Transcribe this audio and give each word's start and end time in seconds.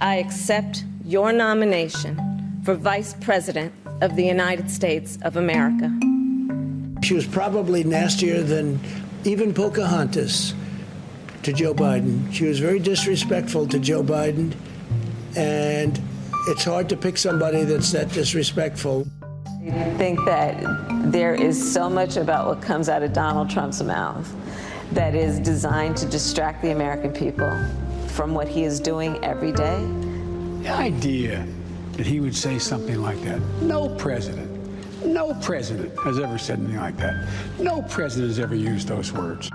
I 0.00 0.16
accept 0.16 0.84
your 1.04 1.32
nomination 1.32 2.60
for 2.64 2.74
Vice 2.74 3.14
President 3.14 3.72
of 4.02 4.14
the 4.14 4.24
United 4.24 4.70
States 4.70 5.18
of 5.22 5.36
America. 5.36 5.90
She 7.02 7.14
was 7.14 7.26
probably 7.26 7.82
nastier 7.82 8.42
than 8.42 8.78
even 9.24 9.54
Pocahontas 9.54 10.52
to 11.44 11.52
Joe 11.52 11.72
Biden. 11.72 12.30
She 12.30 12.44
was 12.44 12.60
very 12.60 12.78
disrespectful 12.78 13.66
to 13.68 13.78
Joe 13.78 14.02
Biden, 14.02 14.54
and 15.34 15.98
it's 16.48 16.64
hard 16.64 16.90
to 16.90 16.96
pick 16.96 17.16
somebody 17.16 17.64
that's 17.64 17.90
that 17.92 18.10
disrespectful. 18.10 19.06
I 19.62 19.94
think 19.96 20.22
that 20.26 20.62
there 21.10 21.34
is 21.34 21.72
so 21.72 21.88
much 21.88 22.18
about 22.18 22.46
what 22.48 22.60
comes 22.60 22.90
out 22.90 23.02
of 23.02 23.14
Donald 23.14 23.48
Trump's 23.48 23.82
mouth 23.82 24.30
that 24.92 25.14
is 25.14 25.40
designed 25.40 25.96
to 25.96 26.06
distract 26.06 26.62
the 26.62 26.70
American 26.70 27.12
people 27.12 27.50
from 28.16 28.32
what 28.32 28.48
he 28.48 28.64
is 28.64 28.80
doing 28.80 29.22
every 29.22 29.52
day. 29.52 29.78
The 30.62 30.70
idea 30.70 31.46
that 31.92 32.06
he 32.06 32.18
would 32.18 32.34
say 32.34 32.58
something 32.58 33.02
like 33.02 33.20
that. 33.24 33.40
No 33.60 33.88
president, 33.88 34.48
no 35.04 35.34
president 35.34 35.92
has 35.98 36.18
ever 36.18 36.38
said 36.38 36.58
anything 36.58 36.80
like 36.80 36.96
that. 36.96 37.14
No 37.58 37.82
president 37.82 38.28
has 38.28 38.38
ever 38.38 38.54
used 38.54 38.88
those 38.88 39.12
words. 39.12 39.50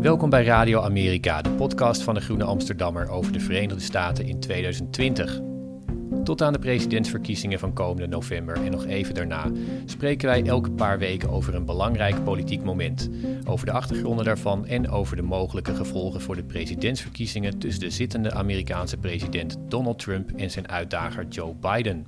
Welkom 0.00 0.30
bij 0.30 0.44
Radio 0.44 0.80
Amerika, 0.80 1.42
de 1.42 1.50
podcast 1.50 2.02
van 2.02 2.14
de 2.14 2.20
Groene 2.20 2.44
Amsterdammer 2.44 3.08
over 3.08 3.32
de 3.32 3.40
Verenigde 3.40 3.80
Staten 3.80 4.26
in 4.26 4.40
2020. 4.40 5.57
Tot 6.28 6.42
aan 6.42 6.52
de 6.52 6.58
presidentsverkiezingen 6.58 7.58
van 7.58 7.72
komende 7.72 8.06
november 8.06 8.64
en 8.64 8.70
nog 8.70 8.86
even 8.86 9.14
daarna 9.14 9.50
spreken 9.84 10.28
wij 10.28 10.44
elke 10.44 10.70
paar 10.70 10.98
weken 10.98 11.30
over 11.30 11.54
een 11.54 11.64
belangrijk 11.64 12.24
politiek 12.24 12.64
moment, 12.64 13.10
over 13.44 13.66
de 13.66 13.72
achtergronden 13.72 14.24
daarvan 14.24 14.66
en 14.66 14.90
over 14.90 15.16
de 15.16 15.22
mogelijke 15.22 15.74
gevolgen 15.74 16.20
voor 16.20 16.36
de 16.36 16.42
presidentsverkiezingen 16.42 17.58
tussen 17.58 17.80
de 17.80 17.90
zittende 17.90 18.32
Amerikaanse 18.32 18.96
president 18.96 19.56
Donald 19.68 19.98
Trump 19.98 20.30
en 20.36 20.50
zijn 20.50 20.68
uitdager 20.68 21.26
Joe 21.28 21.54
Biden. 21.54 22.06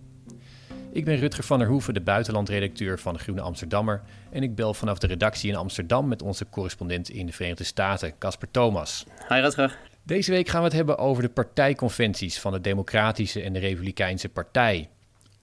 Ik 0.93 1.05
ben 1.05 1.17
Rutger 1.17 1.45
van 1.45 1.59
der 1.59 1.69
Hoeven, 1.69 1.95
de 1.95 2.01
buitenlandredacteur 2.01 2.99
van 2.99 3.19
Groene 3.19 3.41
Amsterdammer. 3.41 4.03
En 4.31 4.43
ik 4.43 4.55
bel 4.55 4.75
vanaf 4.75 4.99
de 4.99 5.07
redactie 5.07 5.51
in 5.51 5.57
Amsterdam 5.57 6.09
met 6.09 6.23
onze 6.23 6.47
correspondent 6.51 7.11
in 7.11 7.27
de 7.27 7.33
Verenigde 7.33 7.65
Staten, 7.65 8.19
Casper 8.19 8.51
Thomas. 8.51 9.05
Hi 9.29 9.41
Rutger. 9.41 9.79
Deze 10.11 10.31
week 10.31 10.49
gaan 10.49 10.61
we 10.61 10.67
het 10.67 10.77
hebben 10.77 10.99
over 10.99 11.23
de 11.23 11.29
partijconventies 11.29 12.41
van 12.41 12.53
de 12.53 12.61
Democratische 12.61 13.43
en 13.43 13.53
de 13.53 13.59
Republikeinse 13.59 14.29
Partij. 14.29 14.89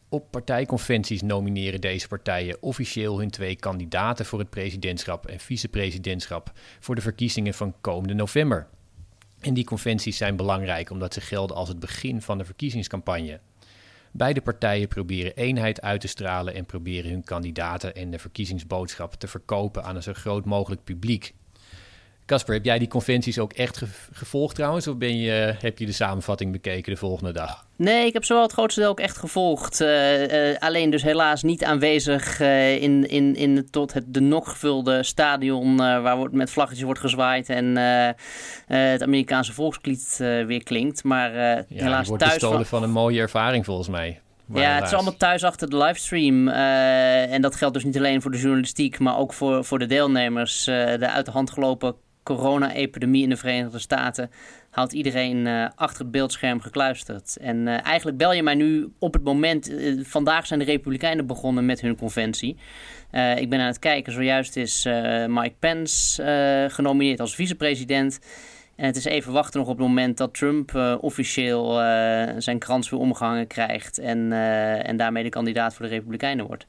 Op 0.10 0.32
partijconventies 0.32 1.22
nomineren 1.22 1.82
deze 1.82 2.08
partijen 2.08 2.58
officieel 2.62 3.20
hun 3.20 3.30
twee 3.30 3.56
kandidaten 3.56 4.26
voor 4.26 4.40
het 4.40 4.50
presidentschap 4.50 5.26
en 5.26 5.40
vicepresidentschap 5.40 6.52
voor 6.80 6.96
de 6.96 7.02
verkiezingen 7.02 7.54
van 7.54 7.76
komende 7.82 8.14
november. 8.14 8.68
En 9.40 9.54
die 9.54 9.64
conventies 9.64 10.18
zijn 10.18 10.36
belangrijk 10.36 10.90
omdat 10.90 11.14
ze 11.14 11.22
gelden 11.22 11.56
als 11.56 11.70
het 11.70 11.80
begin 11.80 12.22
van 12.22 12.38
de 12.38 12.46
verkiezingscampagne. 12.46 13.40
Beide 14.12 14.42
partijen 14.42 14.88
proberen 14.88 15.36
eenheid 15.36 15.82
uit 15.82 16.02
te 16.02 16.08
stralen 16.08 16.54
en 16.54 16.66
proberen 16.66 17.12
hun 17.12 17.24
kandidaten 17.24 17.96
en 17.96 18.12
de 18.12 18.20
verkiezingsboodschap 18.20 19.14
te 19.14 19.28
verkopen 19.28 19.84
aan 19.84 19.96
een 19.96 20.04
zo 20.04 20.14
groot 20.14 20.46
mogelijk 20.46 20.84
publiek. 20.84 21.34
Casper, 22.28 22.54
heb 22.54 22.66
jij 22.66 22.80
die 22.80 22.88
conventies 22.88 23.40
ook 23.40 23.54
echt 23.54 23.78
ge- 23.78 23.86
gevolgd 24.12 24.56
trouwens? 24.56 24.88
Of 24.88 24.98
ben 24.98 25.18
je, 25.18 25.56
heb 25.60 25.78
je 25.78 25.86
de 25.86 25.92
samenvatting 25.92 26.52
bekeken 26.52 26.92
de 26.94 27.00
volgende 27.00 27.32
dag? 27.34 27.66
Nee, 27.76 28.06
ik 28.06 28.14
heb 28.14 28.24
zowel 28.26 28.44
het 28.44 28.52
grootste 28.52 28.80
deel 28.80 28.90
ook 28.90 29.00
echt 29.00 29.18
gevolgd. 29.18 29.82
Eh, 29.82 30.52
eh, 30.52 30.58
alleen 30.60 30.90
dus 30.90 31.04
helaas 31.04 31.44
niet 31.44 31.64
aanwezig 31.64 32.40
eh, 32.40 32.82
in, 32.82 33.08
in, 33.10 33.36
in 33.36 33.68
tot 33.72 33.94
het 33.94 34.04
de 34.14 34.20
nog 34.20 34.50
gevulde 34.50 35.04
stadion... 35.04 35.72
eh, 35.72 36.02
waar 36.02 36.18
wordt, 36.18 36.34
met 36.34 36.50
vlaggetjes 36.50 36.84
wordt 36.86 37.00
gezwaaid 37.00 37.50
en 37.50 37.78
eh, 37.78 38.08
eh, 38.08 38.16
het 38.68 39.04
Amerikaanse 39.04 39.54
volkslied 39.54 40.18
eh, 40.22 40.46
weer 40.46 40.64
klinkt. 40.64 41.04
Maar 41.04 41.32
eh, 41.32 41.64
Ja, 41.68 41.84
helaas 41.84 42.08
wordt 42.08 42.24
thuis 42.24 42.44
van... 42.44 42.66
van 42.66 42.84
een 42.84 42.92
mooie 42.92 43.20
ervaring 43.20 43.66
volgens 43.66 43.88
mij. 43.90 44.20
Maar 44.46 44.62
Ja, 44.62 44.76
het 44.76 44.86
is 44.86 44.94
allemaal 44.94 45.18
thuis 45.18 45.44
achter 45.44 45.70
de 45.70 45.78
livestream. 45.78 46.48
eh, 46.48 47.34
en 47.34 47.42
dat 47.42 47.56
geldt 47.56 47.74
dus 47.74 47.84
niet 47.84 47.98
alleen 47.98 48.22
voor 48.22 48.32
de 48.32 48.40
journalistiek, 48.40 49.00
maar 49.00 49.18
ook 49.18 49.34
voor, 49.34 49.66
voor 49.66 49.80
de 49.80 49.86
deelnemers. 49.86 50.68
Eh, 50.68 50.76
de 51.00 51.10
uit 51.10 51.26
de 51.26 51.32
hand 51.32 51.52
gelopen 51.52 51.96
corona-epidemie 52.28 53.24
in 53.24 53.30
de 53.30 53.38
Verenigde 53.38 53.80
Staten 53.80 54.32
houdt 54.70 54.94
iedereen 54.94 55.48
eh, 55.48 55.66
achter 55.76 56.02
het 56.02 56.12
beeldscherm 56.12 56.60
gekluisterd. 56.60 57.38
En 57.38 57.68
eh, 57.68 57.86
eigenlijk 57.86 58.18
bel 58.18 58.34
je 58.34 58.44
mij 58.44 58.56
nu 58.56 58.92
op 59.00 59.14
het 59.14 59.24
moment. 59.24 59.70
eh, 59.70 59.94
vandaag 60.04 60.48
zijn 60.48 60.60
de 60.60 60.66
Republikeinen 60.66 61.28
begonnen 61.28 61.66
met 61.66 61.82
hun 61.82 61.98
conventie. 61.98 62.58
Ik 63.36 63.50
ben 63.50 63.60
aan 63.60 63.66
het 63.68 63.80
kijken. 63.80 64.14
Zojuist 64.14 64.56
is 64.56 64.86
Mike 65.28 65.56
Pence 65.60 66.24
genomineerd 66.72 67.20
als 67.20 67.36
vicepresident. 67.36 68.20
En 68.76 68.86
het 68.86 68.96
is 68.96 69.06
even 69.06 69.34
wachten 69.34 69.60
nog 69.60 69.70
op 69.70 69.78
het 69.78 69.88
moment 69.88 70.18
dat 70.18 70.34
Trump 70.34 70.98
officieel 71.02 71.74
zijn 72.38 72.60
krans 72.60 72.90
weer 72.90 73.00
omgehangen 73.00 73.48
krijgt. 73.48 73.98
En, 73.98 74.32
en 74.84 74.98
daarmee 74.98 75.24
de 75.24 75.30
kandidaat 75.30 75.74
voor 75.74 75.86
de 75.86 75.92
Republikeinen 75.92 76.48
wordt. 76.48 76.68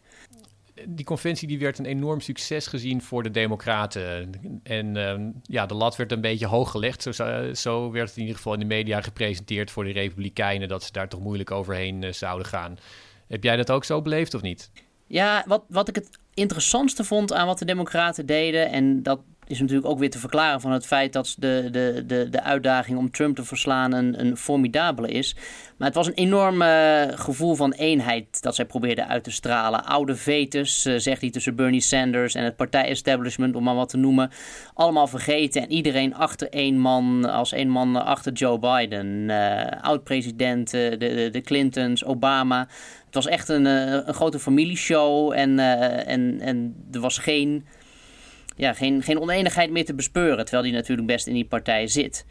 Die 0.87 1.05
conventie 1.05 1.49
die 1.49 1.59
werd 1.59 1.79
een 1.79 1.85
enorm 1.85 2.21
succes 2.21 2.67
gezien 2.67 3.03
voor 3.03 3.23
de 3.23 3.31
Democraten. 3.31 4.31
En 4.63 4.97
ehm, 4.97 5.31
ja, 5.43 5.67
de 5.67 5.75
lat 5.75 5.97
werd 5.97 6.13
een 6.13 6.21
beetje 6.21 6.47
hoog 6.47 6.71
gelegd. 6.71 7.03
Zo, 7.03 7.13
zo- 7.53 7.91
werd 7.91 8.09
het 8.09 8.17
in 8.17 8.23
ieder 8.23 8.37
geval 8.37 8.53
in 8.53 8.59
de 8.59 8.65
media 8.65 9.01
gepresenteerd 9.01 9.71
voor 9.71 9.85
de 9.85 9.93
Republikeinen... 9.93 10.69
dat 10.69 10.83
ze 10.83 10.93
daar 10.93 11.09
toch 11.09 11.21
moeilijk 11.21 11.51
overheen 11.51 12.03
eh, 12.03 12.13
zouden 12.13 12.47
gaan. 12.47 12.77
Heb 13.29 13.45
jij 13.45 13.57
dat 13.57 13.71
ook 13.71 13.85
zo 13.85 14.03
beleefd 14.03 14.35
of 14.35 14.43
niet? 14.43 14.71
Ja, 15.07 15.45
wat, 15.47 15.65
wat 15.69 15.89
ik 15.89 15.95
het 15.95 16.19
interessantste 16.35 17.05
vond 17.05 17.33
aan 17.33 17.47
wat 17.47 17.59
de 17.59 17.65
Democraten 17.65 18.27
deden. 18.27 18.71
En 18.71 19.03
dat 19.03 19.21
is 19.49 19.61
natuurlijk 19.61 19.89
ook 19.89 19.99
weer 19.99 20.11
te 20.11 20.19
verklaren 20.19 20.61
van 20.61 20.73
het 20.73 20.87
feit 20.87 21.13
dat 21.13 21.35
de, 21.39 21.69
de, 21.71 22.05
de, 22.07 22.29
de 22.31 22.43
uitdaging 22.43 22.99
om 22.99 23.11
Trump 23.11 23.37
te 23.37 23.45
verslaan 23.45 23.93
een, 23.93 24.21
een 24.21 24.37
formidabele 24.37 25.09
is. 25.09 25.37
Maar 25.79 25.87
het 25.87 25.97
was 25.97 26.07
een 26.07 26.15
enorm 26.15 26.63
eh, 26.63 27.03
gevoel 27.09 27.55
van 27.55 27.73
eenheid 27.73 28.43
dat 28.43 28.55
zij 28.55 28.65
probeerden 28.65 29.09
uit 29.09 29.25
te 29.25 29.31
stralen. 29.31 29.85
Oude 29.85 30.17
vetus, 30.17 30.85
eh, 30.85 30.95
zegt 30.97 31.21
hij 31.21 31.31
tussen 31.31 31.57
Bernie 31.57 31.81
Sanders 31.81 32.35
en 32.35 32.45
het 32.45 32.57
partij-establishment, 32.57 33.57
om 33.57 33.63
maar 33.63 33.75
wat 33.75 33.89
te 33.89 33.97
noemen. 33.97 34.31
Allemaal 34.75 35.07
vergeten 35.07 35.63
en 35.63 35.73
iedereen 35.73 36.15
achter 36.15 36.49
één 36.49 36.79
man, 36.79 37.25
als 37.25 37.53
één 37.53 37.69
man 37.69 38.05
achter 38.05 38.33
Joe 38.33 38.59
Biden. 38.59 39.31
Eh, 39.31 39.83
Oud-president, 39.83 40.71
de, 40.71 40.95
de, 40.99 41.29
de 41.33 41.41
Clintons, 41.41 42.05
Obama. 42.05 42.69
Het 43.05 43.15
was 43.15 43.27
echt 43.27 43.49
een, 43.49 43.65
een 43.65 44.15
grote 44.15 44.39
familieshow 44.39 45.33
en, 45.33 45.59
en, 46.07 46.41
en 46.41 46.75
er 46.93 47.01
was 47.01 47.19
geen, 47.19 47.65
ja, 48.59 48.73
geen, 48.73 49.03
geen 49.03 49.21
oneenigheid 49.21 49.71
meer 49.71 49.85
te 49.85 49.95
bespeuren. 49.95 50.45
Terwijl 50.45 50.63
die 50.63 50.73
natuurlijk 50.73 51.07
best 51.09 51.27
in 51.27 51.35
die 51.35 51.47
partij 51.47 51.87
zit. 51.87 52.27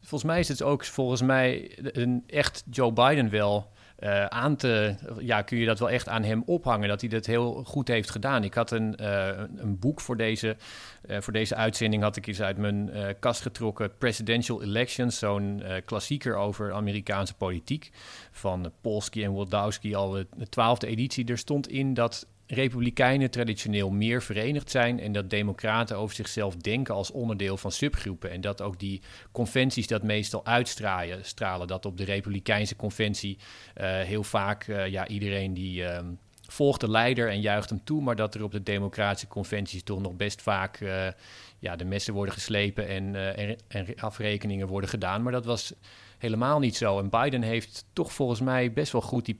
Volgens 0.00 0.30
mij 0.30 0.40
is 0.40 0.48
het 0.48 0.62
ook 0.62 0.84
volgens 0.84 1.22
mij 1.22 1.78
een 1.78 2.24
echt 2.26 2.64
Joe 2.70 2.92
Biden 2.92 3.30
wel 3.30 3.70
eh, 4.02 4.24
aan 4.24 4.56
te... 4.56 4.94
Ja, 5.18 5.42
kun 5.42 5.58
je 5.58 5.66
dat 5.66 5.78
wel 5.78 5.90
echt 5.90 6.08
aan 6.08 6.22
hem 6.22 6.42
ophangen, 6.46 6.88
dat 6.88 7.00
hij 7.00 7.10
dat 7.10 7.26
heel 7.26 7.64
goed 7.64 7.88
heeft 7.88 8.10
gedaan. 8.10 8.44
Ik 8.44 8.54
had 8.54 8.70
een, 8.70 8.96
eh, 8.96 9.28
een 9.56 9.78
boek 9.78 10.00
voor 10.00 10.16
deze, 10.16 10.56
eh, 11.02 11.20
voor 11.20 11.32
deze 11.32 11.54
uitzending, 11.54 12.02
had 12.02 12.16
ik 12.16 12.26
eens 12.26 12.42
uit 12.42 12.56
mijn 12.56 12.90
kast 13.18 13.40
getrokken. 13.40 13.96
Presidential 13.98 14.62
Elections, 14.62 15.18
zo'n 15.18 15.62
klassieker 15.84 16.36
over 16.36 16.72
Amerikaanse 16.72 17.34
politiek. 17.34 17.90
Van 18.30 18.72
Polsky 18.80 19.22
en 19.24 19.30
Wodowski, 19.30 19.94
al 19.94 20.10
de 20.10 20.48
twaalfde 20.48 20.86
editie. 20.86 21.26
Er 21.26 21.38
stond 21.38 21.68
in 21.68 21.94
dat 21.94 22.26
republikeinen 22.46 23.30
traditioneel 23.30 23.90
meer 23.90 24.22
verenigd 24.22 24.70
zijn 24.70 25.00
en 25.00 25.12
dat 25.12 25.30
democraten 25.30 25.96
over 25.96 26.14
zichzelf 26.14 26.56
denken 26.56 26.94
als 26.94 27.10
onderdeel 27.10 27.56
van 27.56 27.72
subgroepen. 27.72 28.30
En 28.30 28.40
dat 28.40 28.62
ook 28.62 28.78
die 28.78 29.02
conventies 29.32 29.86
dat 29.86 30.02
meestal 30.02 30.46
uitstralen. 30.46 31.24
Stralen, 31.24 31.66
dat 31.66 31.86
op 31.86 31.96
de 31.96 32.04
republikeinse 32.04 32.76
conventie 32.76 33.38
uh, 33.80 34.00
heel 34.00 34.22
vaak 34.22 34.66
uh, 34.66 34.86
ja, 34.86 35.08
iedereen 35.08 35.54
die. 35.54 35.82
Uh, 35.82 35.98
volgt 36.46 36.80
de 36.80 36.90
leider 36.90 37.28
en 37.28 37.40
juicht 37.40 37.70
hem 37.70 37.84
toe, 37.84 38.02
maar 38.02 38.16
dat 38.16 38.34
er 38.34 38.42
op 38.42 38.52
de 38.52 38.62
democratische 38.62 39.28
conventies 39.28 39.82
toch 39.82 40.00
nog 40.00 40.16
best 40.16 40.42
vaak 40.42 40.80
uh, 40.80 41.06
ja, 41.58 41.76
de 41.76 41.84
messen 41.84 42.14
worden 42.14 42.34
geslepen 42.34 42.88
en, 42.88 43.36
en, 43.36 43.56
en 43.68 43.86
afrekeningen 43.96 44.66
worden 44.66 44.90
gedaan. 44.90 45.22
Maar 45.22 45.32
dat 45.32 45.44
was 45.44 45.74
helemaal 46.18 46.58
niet 46.58 46.76
zo. 46.76 46.98
En 46.98 47.10
Biden 47.10 47.42
heeft 47.42 47.84
toch 47.92 48.12
volgens 48.12 48.40
mij 48.40 48.72
best 48.72 48.92
wel 48.92 49.00
goed 49.00 49.24
die 49.24 49.34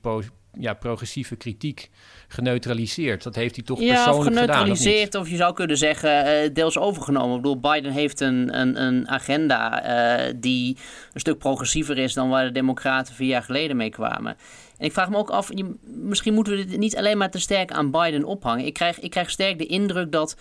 ja, 0.59 0.73
progressieve 0.73 1.35
kritiek 1.35 1.89
geneutraliseerd. 2.27 3.23
Dat 3.23 3.35
heeft 3.35 3.55
hij 3.55 3.63
toch 3.63 3.79
ja, 3.79 3.93
persoonlijk 3.93 4.23
gedaan, 4.23 4.41
gedaan? 4.41 4.55
geneutraliseerd, 4.55 5.15
of, 5.15 5.29
je 5.29 5.35
zou 5.35 5.53
kunnen 5.53 5.77
zeggen 5.77 6.43
uh, 6.43 6.53
deels 6.53 6.77
overgenomen. 6.77 7.35
Ik 7.35 7.41
bedoel, 7.41 7.59
Biden 7.59 7.91
heeft 7.91 8.19
een, 8.19 8.59
een, 8.59 8.81
een 8.81 9.09
agenda 9.09 9.85
uh, 10.27 10.33
die 10.35 10.77
een 11.13 11.19
stuk 11.19 11.37
progressiever 11.37 11.97
is 11.97 12.13
dan 12.13 12.29
waar 12.29 12.45
de 12.45 12.51
democraten 12.51 13.15
vier 13.15 13.27
jaar 13.27 13.43
geleden 13.43 13.77
mee 13.77 13.89
kwamen. 13.89 14.35
En 14.77 14.85
ik 14.85 14.93
vraag 14.93 15.09
me 15.09 15.17
ook 15.17 15.29
af, 15.29 15.49
je, 15.53 15.75
misschien 15.83 16.33
moeten 16.33 16.55
we 16.55 16.65
dit 16.65 16.77
niet 16.77 16.97
alleen 16.97 17.17
maar 17.17 17.31
te 17.31 17.39
sterk 17.39 17.71
aan 17.71 17.91
Biden 17.91 18.23
ophangen. 18.23 18.65
Ik 18.65 18.73
krijg, 18.73 18.99
ik 18.99 19.09
krijg 19.09 19.29
sterk 19.29 19.57
de 19.57 19.65
indruk 19.65 20.11
dat 20.11 20.35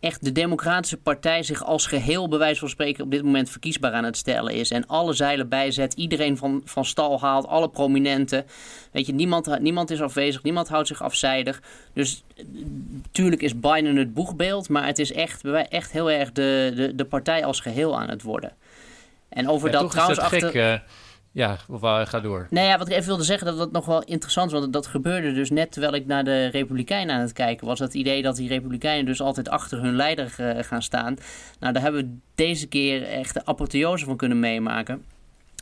echt 0.00 0.24
de 0.24 0.32
Democratische 0.32 0.96
Partij 0.96 1.42
zich 1.42 1.64
als 1.64 1.86
geheel, 1.86 2.28
bij 2.28 2.38
wijze 2.38 2.60
van 2.60 2.68
spreken, 2.68 3.04
op 3.04 3.10
dit 3.10 3.22
moment 3.22 3.50
verkiesbaar 3.50 3.92
aan 3.92 4.04
het 4.04 4.16
stellen 4.16 4.54
is. 4.54 4.70
En 4.70 4.86
alle 4.86 5.12
zeilen 5.12 5.48
bijzet, 5.48 5.94
iedereen 5.94 6.36
van, 6.36 6.62
van 6.64 6.84
stal 6.84 7.20
haalt, 7.20 7.46
alle 7.46 7.68
prominenten. 7.68 8.46
Weet 8.92 9.06
je, 9.06 9.12
niemand, 9.12 9.60
niemand 9.60 9.90
is 9.90 10.02
afwezig, 10.02 10.42
niemand 10.42 10.68
houdt 10.68 10.88
zich 10.88 11.02
afzijdig. 11.02 11.62
Dus 11.92 12.24
natuurlijk 13.02 13.42
is 13.42 13.60
Biden 13.60 13.96
het 13.96 14.14
boegbeeld, 14.14 14.68
maar 14.68 14.86
het 14.86 14.98
is 14.98 15.12
echt, 15.12 15.44
echt 15.44 15.92
heel 15.92 16.10
erg 16.10 16.32
de, 16.32 16.72
de, 16.74 16.94
de 16.94 17.04
partij 17.04 17.44
als 17.44 17.60
geheel 17.60 17.98
aan 18.00 18.08
het 18.08 18.22
worden. 18.22 18.52
En 19.28 19.48
over 19.48 19.70
ja, 19.72 19.78
dat 19.78 19.90
trouwens 19.90 20.18
achter. 20.18 20.50
Gek, 20.50 20.54
uh... 20.54 20.74
Ja, 21.38 21.56
of 21.68 21.82
uh, 21.82 22.06
ga 22.06 22.20
door. 22.20 22.46
Nou 22.50 22.66
ja, 22.66 22.78
wat 22.78 22.88
ik 22.88 22.92
even 22.92 23.06
wilde 23.06 23.24
zeggen, 23.24 23.46
dat 23.46 23.58
dat 23.58 23.72
nog 23.72 23.86
wel 23.86 24.02
interessant 24.02 24.50
was. 24.50 24.60
Want 24.60 24.72
dat 24.72 24.86
gebeurde 24.86 25.32
dus 25.32 25.50
net 25.50 25.72
terwijl 25.72 25.94
ik 25.94 26.06
naar 26.06 26.24
de 26.24 26.46
Republikeinen 26.46 27.14
aan 27.14 27.20
het 27.20 27.32
kijken 27.32 27.66
was. 27.66 27.78
Dat 27.78 27.94
idee 27.94 28.22
dat 28.22 28.36
die 28.36 28.48
Republikeinen 28.48 29.06
dus 29.06 29.20
altijd 29.20 29.48
achter 29.48 29.82
hun 29.82 29.96
leider 29.96 30.34
uh, 30.40 30.62
gaan 30.62 30.82
staan. 30.82 31.16
Nou, 31.60 31.72
daar 31.72 31.82
hebben 31.82 32.00
we 32.00 32.16
deze 32.34 32.66
keer 32.66 33.02
echt 33.02 33.34
de 33.34 33.46
apotheose 33.46 34.04
van 34.04 34.16
kunnen 34.16 34.40
meemaken. 34.40 35.04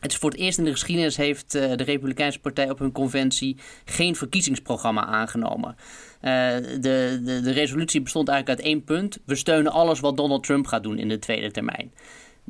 Het 0.01 0.13
is 0.13 0.19
voor 0.19 0.31
het 0.31 0.39
eerst 0.39 0.59
in 0.59 0.65
de 0.65 0.71
geschiedenis 0.71 1.17
heeft 1.17 1.55
uh, 1.55 1.77
de 1.77 1.85
Republikeinse 1.85 2.41
Partij 2.41 2.71
op 2.71 2.79
hun 2.79 2.93
conventie 2.93 3.57
geen 3.85 4.17
verkiezingsprogramma 4.17 5.05
aangenomen. 5.05 5.77
de, 6.21 6.81
de, 6.81 7.41
de 7.43 7.53
resolutie 7.53 8.03
bestond 8.03 8.29
eigenlijk 8.29 8.59
uit 8.59 8.69
één 8.69 8.85
punt. 8.85 9.19
We 9.25 9.35
steunen 9.35 9.73
alles 9.73 10.01
wat 10.01 10.17
Donald 10.17 10.45
Trump 10.45 10.67
gaat 10.67 10.83
doen 10.83 10.99
in 10.99 11.09
de 11.09 11.19
tweede 11.19 11.51
termijn. 11.51 11.93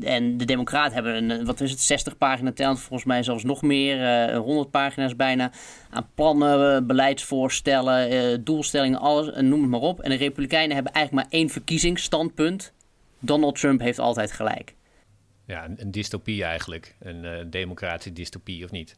En 0.02 0.36
de 0.36 0.44
Democraten 0.44 0.94
hebben 0.94 1.30
een, 1.30 1.44
wat 1.44 1.60
is 1.60 1.70
het, 1.70 1.80
60 1.80 2.18
pagina 2.18 2.52
telt, 2.52 2.78
volgens 2.78 3.04
mij 3.04 3.22
zelfs 3.22 3.44
nog 3.44 3.62
meer, 3.62 4.28
uh, 4.30 4.38
100 4.38 4.70
pagina's 4.70 5.16
bijna, 5.16 5.52
aan 5.90 6.08
plannen, 6.14 6.86
beleidsvoorstellen, 6.86 8.12
uh, 8.12 8.38
doelstellingen, 8.40 8.98
alles, 8.98 9.40
noem 9.40 9.60
het 9.60 9.70
maar 9.70 9.80
op. 9.80 10.00
En 10.00 10.10
de 10.10 10.16
Republikeinen 10.16 10.74
hebben 10.74 10.92
eigenlijk 10.92 11.24
maar 11.26 11.40
één 11.40 11.50
verkiezingsstandpunt. 11.50 12.72
Donald 13.18 13.58
Trump 13.58 13.80
heeft 13.80 13.98
altijd 13.98 14.32
gelijk. 14.32 14.74
Ja, 15.46 15.64
een, 15.64 15.74
een 15.78 15.90
dystopie 15.90 16.44
eigenlijk. 16.44 16.96
Een 17.00 17.50
democratische 17.50 18.12
dystopie, 18.12 18.64
of 18.64 18.70
niet? 18.70 18.96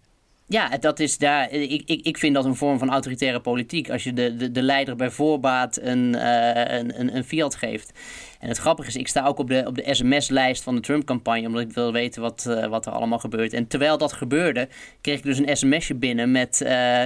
Ja, 0.51 0.69
dat 0.69 1.01
is 1.01 1.19
daar, 1.19 1.51
ik, 1.51 1.83
ik, 1.87 2.07
ik 2.07 2.19
vind 2.19 2.35
dat 2.35 2.45
een 2.45 2.57
vorm 2.57 2.79
van 2.79 2.91
autoritaire 2.91 3.41
politiek. 3.41 3.91
Als 3.91 4.05
je 4.05 4.13
de, 4.13 4.37
de, 4.37 4.51
de 4.51 4.63
leider 4.63 4.97
bij 4.97 5.11
voorbaat 5.11 5.79
een, 5.83 6.15
uh, 6.15 6.49
een, 6.55 7.01
een, 7.01 7.17
een 7.17 7.25
fiat 7.25 7.55
geeft. 7.55 7.93
En 8.41 8.49
het 8.49 8.59
grappige 8.59 8.89
is, 8.89 8.97
ik 8.97 9.09
sta 9.09 9.27
ook 9.27 9.39
op 9.39 9.49
de, 9.49 9.63
op 9.67 9.75
de 9.75 9.95
sms-lijst 9.95 10.63
van 10.63 10.75
de 10.75 10.81
Trump-campagne, 10.81 11.47
omdat 11.47 11.63
ik 11.63 11.73
wil 11.73 11.93
weten 11.93 12.23
wat, 12.23 12.45
uh, 12.49 12.67
wat 12.67 12.87
er 12.87 12.93
allemaal 12.93 13.19
gebeurt. 13.19 13.53
En 13.53 13.67
terwijl 13.67 13.99
dat 13.99 14.13
gebeurde, 14.13 14.69
kreeg 15.01 15.19
ik 15.19 15.25
dus 15.25 15.39
een 15.39 15.57
sms'je 15.57 15.95
binnen 15.95 16.31
met... 16.31 16.61
Uh, 16.65 17.03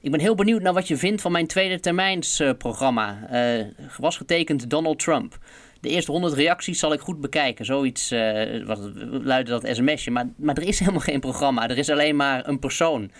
ik 0.00 0.10
ben 0.10 0.20
heel 0.20 0.34
benieuwd 0.34 0.62
naar 0.62 0.72
wat 0.72 0.88
je 0.88 0.96
vindt 0.96 1.22
van 1.22 1.32
mijn 1.32 1.46
tweede 1.46 1.80
termijnsprogramma. 1.80 3.28
was 3.98 4.16
getekend 4.16 4.70
Donald 4.70 4.98
Trump 4.98 5.38
de 5.80 5.88
eerste 5.88 6.10
100 6.10 6.34
reacties 6.34 6.78
zal 6.78 6.92
ik 6.92 7.00
goed 7.00 7.20
bekijken. 7.20 7.64
Zoiets 7.64 8.12
uh, 8.12 8.64
wat 8.66 8.90
luidde 9.10 9.50
dat 9.50 9.76
sms'je. 9.76 10.10
Maar, 10.10 10.28
maar 10.36 10.56
er 10.56 10.68
is 10.68 10.78
helemaal 10.84 11.00
geen 11.00 11.20
programma. 11.20 11.68
Er 11.68 11.78
is 11.78 11.90
alleen 11.90 12.16
maar 12.16 12.48
een 12.48 12.58
persoon. 12.58 13.10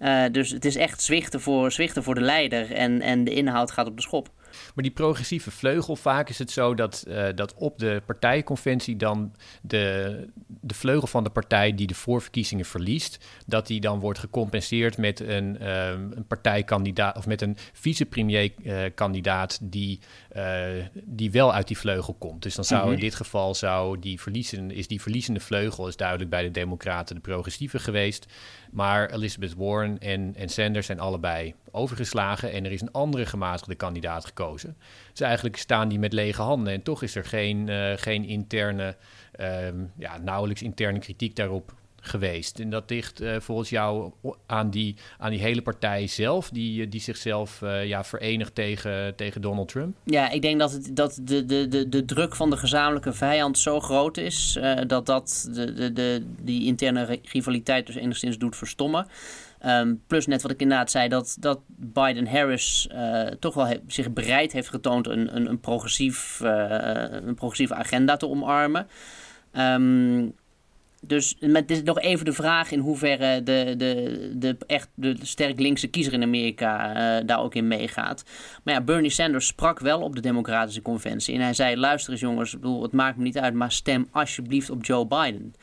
Uh, 0.00 0.24
dus 0.32 0.50
het 0.50 0.64
is 0.64 0.76
echt 0.76 1.02
zwichten 1.02 1.40
voor, 1.40 1.72
zwichten 1.72 2.02
voor 2.02 2.14
de 2.14 2.20
leider. 2.20 2.72
En, 2.72 3.00
en 3.00 3.24
de 3.24 3.34
inhoud 3.34 3.70
gaat 3.70 3.86
op 3.86 3.96
de 3.96 4.02
schop. 4.02 4.28
Maar 4.74 4.84
die 4.84 4.92
progressieve 4.92 5.50
vleugel, 5.50 5.96
vaak 5.96 6.28
is 6.28 6.38
het 6.38 6.50
zo 6.50 6.74
dat, 6.74 7.04
uh, 7.08 7.26
dat 7.34 7.54
op 7.54 7.78
de 7.78 8.02
partijconventie 8.06 8.96
dan 8.96 9.34
de, 9.62 10.26
de 10.46 10.74
vleugel 10.74 11.06
van 11.06 11.24
de 11.24 11.30
partij 11.30 11.74
die 11.74 11.86
de 11.86 11.94
voorverkiezingen 11.94 12.64
verliest, 12.64 13.18
dat 13.46 13.66
die 13.66 13.80
dan 13.80 14.00
wordt 14.00 14.18
gecompenseerd 14.18 14.98
met 14.98 15.20
een, 15.20 15.68
um, 15.68 16.12
een 16.14 16.26
partijkandidaat 16.26 17.16
of 17.16 17.26
met 17.26 17.42
een 17.42 17.56
vicepremier-kandidaat 17.72 19.58
uh, 19.62 19.68
die, 19.70 19.98
uh, 20.36 20.68
die 20.94 21.30
wel 21.30 21.54
uit 21.54 21.66
die 21.66 21.78
vleugel 21.78 22.14
komt. 22.14 22.42
Dus 22.42 22.54
dan 22.54 22.64
zou 22.64 22.80
mm-hmm. 22.80 22.96
in 22.96 23.04
dit 23.04 23.14
geval 23.14 23.54
zou 23.54 23.98
die 23.98 24.20
verliezen, 24.20 24.70
is 24.70 24.88
die 24.88 25.00
verliezende 25.00 25.40
vleugel 25.40 25.88
is 25.88 25.96
duidelijk 25.96 26.30
bij 26.30 26.42
de 26.42 26.50
Democraten 26.50 27.14
de 27.14 27.20
progressieve 27.20 27.78
geweest. 27.78 28.26
Maar 28.70 29.10
Elizabeth 29.10 29.54
Warren 29.54 29.98
en, 29.98 30.34
en 30.36 30.48
Sanders 30.48 30.86
zijn 30.86 31.00
allebei 31.00 31.54
overgeslagen 31.72 32.52
en 32.52 32.64
er 32.64 32.72
is 32.72 32.80
een 32.80 32.92
andere 32.92 33.26
gematigde 33.26 33.74
kandidaat 33.74 34.24
gekozen. 34.24 34.76
Dus 35.10 35.20
eigenlijk 35.20 35.56
staan 35.56 35.88
die 35.88 35.98
met 35.98 36.12
lege 36.12 36.42
handen 36.42 36.72
en 36.72 36.82
toch 36.82 37.02
is 37.02 37.14
er 37.14 37.24
geen, 37.24 37.68
uh, 37.68 37.92
geen 37.96 38.24
interne, 38.24 38.96
um, 39.40 39.92
ja, 39.98 40.18
nauwelijks 40.18 40.62
interne 40.62 40.98
kritiek 40.98 41.36
daarop 41.36 41.74
geweest. 42.02 42.58
En 42.58 42.70
dat 42.70 42.90
ligt 42.90 43.20
uh, 43.20 43.36
volgens 43.40 43.70
jou 43.70 44.12
aan 44.46 44.70
die, 44.70 44.96
aan 45.18 45.30
die 45.30 45.40
hele 45.40 45.62
partij 45.62 46.06
zelf, 46.06 46.50
die, 46.50 46.88
die 46.88 47.00
zichzelf 47.00 47.60
ja, 47.84 48.04
verenigt 48.04 48.54
tegen, 48.54 49.16
tegen 49.16 49.40
Donald 49.40 49.68
Trump? 49.68 49.96
Ja, 50.04 50.30
ik 50.30 50.42
denk 50.42 50.58
dat, 50.58 50.72
het, 50.72 50.96
dat 50.96 51.20
de, 51.22 51.44
de, 51.44 51.68
de, 51.68 51.88
de 51.88 52.04
druk 52.04 52.36
van 52.36 52.50
de 52.50 52.56
gezamenlijke 52.56 53.12
vijand 53.12 53.58
zo 53.58 53.80
groot 53.80 54.16
is 54.16 54.58
dat 54.86 55.06
dat 55.06 55.48
de, 55.52 55.72
de, 55.72 55.92
de, 55.92 56.24
die 56.42 56.66
interne 56.66 57.18
rivaliteit 57.22 57.86
dus 57.86 57.96
enigszins 57.96 58.38
doet 58.38 58.56
verstommen. 58.56 59.06
Um, 59.66 60.02
plus 60.06 60.26
net 60.26 60.42
wat 60.42 60.50
ik 60.50 60.60
inderdaad 60.60 60.90
zei, 60.90 61.08
dat, 61.08 61.36
dat 61.40 61.60
Biden-Harris 61.66 62.88
uh, 62.92 63.22
toch 63.22 63.54
wel 63.54 63.76
zich 63.86 64.12
bereid 64.12 64.52
heeft 64.52 64.68
getoond 64.68 65.06
een, 65.06 65.36
een, 65.36 65.48
een, 65.48 65.60
progressief, 65.60 66.40
uh, 66.42 67.06
een 67.10 67.34
progressieve 67.34 67.74
agenda 67.74 68.16
te 68.16 68.28
omarmen. 68.28 68.86
Um, 69.52 70.34
dus 71.02 71.36
met 71.40 71.70
is 71.70 71.82
nog 71.82 72.00
even 72.00 72.24
de 72.24 72.32
vraag 72.32 72.70
in 72.70 72.78
hoeverre 72.78 73.42
de, 73.42 73.74
de, 73.76 74.32
de, 74.34 74.56
echt 74.66 74.88
de 74.94 75.16
sterk 75.22 75.60
linkse 75.60 75.86
kiezer 75.86 76.12
in 76.12 76.22
Amerika 76.22 76.90
uh, 76.90 77.26
daar 77.26 77.40
ook 77.40 77.54
in 77.54 77.68
meegaat. 77.68 78.24
Maar 78.64 78.74
ja, 78.74 78.80
Bernie 78.80 79.10
Sanders 79.10 79.46
sprak 79.46 79.78
wel 79.78 80.00
op 80.00 80.14
de 80.14 80.20
Democratische 80.20 80.82
Conventie. 80.82 81.34
En 81.34 81.40
hij 81.40 81.54
zei: 81.54 81.76
luister 81.76 82.12
eens 82.12 82.20
jongens, 82.20 82.52
bedoel, 82.52 82.82
het 82.82 82.92
maakt 82.92 83.16
me 83.16 83.22
niet 83.22 83.38
uit, 83.38 83.54
maar 83.54 83.72
stem 83.72 84.08
alsjeblieft 84.10 84.70
op 84.70 84.84
Joe 84.84 85.06
Biden. 85.06 85.54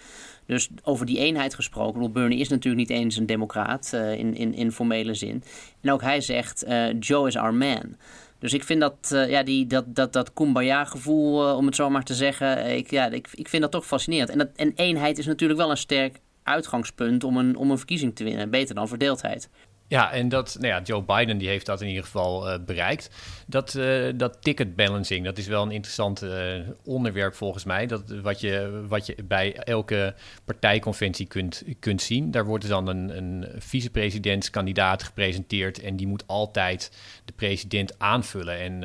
Dus 0.47 0.69
over 0.83 1.05
die 1.05 1.17
eenheid 1.17 1.55
gesproken. 1.55 1.93
Bedoel, 1.93 2.11
Bernie 2.11 2.39
is 2.39 2.49
natuurlijk 2.49 2.89
niet 2.89 2.99
eens 2.99 3.17
een 3.17 3.25
democraat 3.25 3.91
uh, 3.93 4.17
in, 4.17 4.35
in, 4.35 4.53
in 4.53 4.71
formele 4.71 5.13
zin. 5.13 5.43
En 5.81 5.91
ook 5.91 6.01
hij 6.01 6.21
zegt: 6.21 6.67
uh, 6.67 6.85
Joe 6.99 7.27
is 7.27 7.37
our 7.37 7.53
man. 7.53 7.95
Dus 8.39 8.53
ik 8.53 8.63
vind 8.63 8.81
dat, 8.81 9.11
uh, 9.13 9.29
ja, 9.29 9.43
die, 9.43 9.67
dat, 9.67 9.95
dat, 9.95 10.13
dat 10.13 10.33
Kumbaya-gevoel, 10.33 11.55
om 11.55 11.65
het 11.65 11.75
zo 11.75 11.89
maar 11.89 12.03
te 12.03 12.13
zeggen, 12.13 12.75
ik, 12.77 12.91
ja, 12.91 13.09
ik, 13.09 13.27
ik 13.33 13.47
vind 13.47 13.61
dat 13.61 13.71
toch 13.71 13.85
fascinerend. 13.85 14.29
En, 14.29 14.37
dat, 14.37 14.49
en 14.55 14.73
eenheid 14.75 15.17
is 15.17 15.25
natuurlijk 15.25 15.59
wel 15.59 15.69
een 15.71 15.77
sterk 15.77 16.19
uitgangspunt 16.43 17.23
om 17.23 17.37
een, 17.37 17.55
om 17.55 17.71
een 17.71 17.77
verkiezing 17.77 18.15
te 18.15 18.23
winnen. 18.23 18.49
Beter 18.49 18.75
dan 18.75 18.87
verdeeldheid. 18.87 19.49
Ja, 19.89 20.12
en 20.12 20.29
dat, 20.29 20.58
nou 20.60 20.74
ja, 20.74 20.82
Joe 20.82 21.03
Biden 21.03 21.38
die 21.38 21.48
heeft 21.48 21.65
dat 21.65 21.82
in 21.82 21.88
ieder 21.88 22.03
geval 22.03 22.50
uh, 22.50 22.65
bereikt. 22.65 23.10
Dat, 23.46 23.74
uh, 23.74 24.13
dat 24.15 24.38
ticket 24.41 24.75
balancing, 24.75 25.25
dat 25.25 25.38
is 25.38 25.48
wel 25.48 25.63
een 25.63 25.72
interessant 25.72 26.24
uh, 26.24 26.56
onderwerp 26.84 27.36
volgens 27.36 27.63
mij. 27.63 27.86
Dat, 27.86 28.10
wat, 28.10 28.39
je, 28.39 28.84
wat 28.88 29.06
je 29.06 29.15
bij 29.24 29.56
elke 29.56 30.15
partijconventie 30.46 31.25
kunt, 31.25 31.63
kunt 31.79 32.01
zien. 32.01 32.32
Daar 32.32 32.46
wordt 32.46 32.67
dan 32.67 32.88
een, 32.88 33.17
een 33.17 33.46
vicepresidentskandidaat 33.58 35.03
gepresenteerd 35.03 35.82
en 35.82 35.96
die 35.96 36.08
moet 36.08 36.27
altijd 36.27 36.91
de 37.25 37.34
president 37.34 38.00
aanvullen. 38.00 38.60
En 38.60 38.84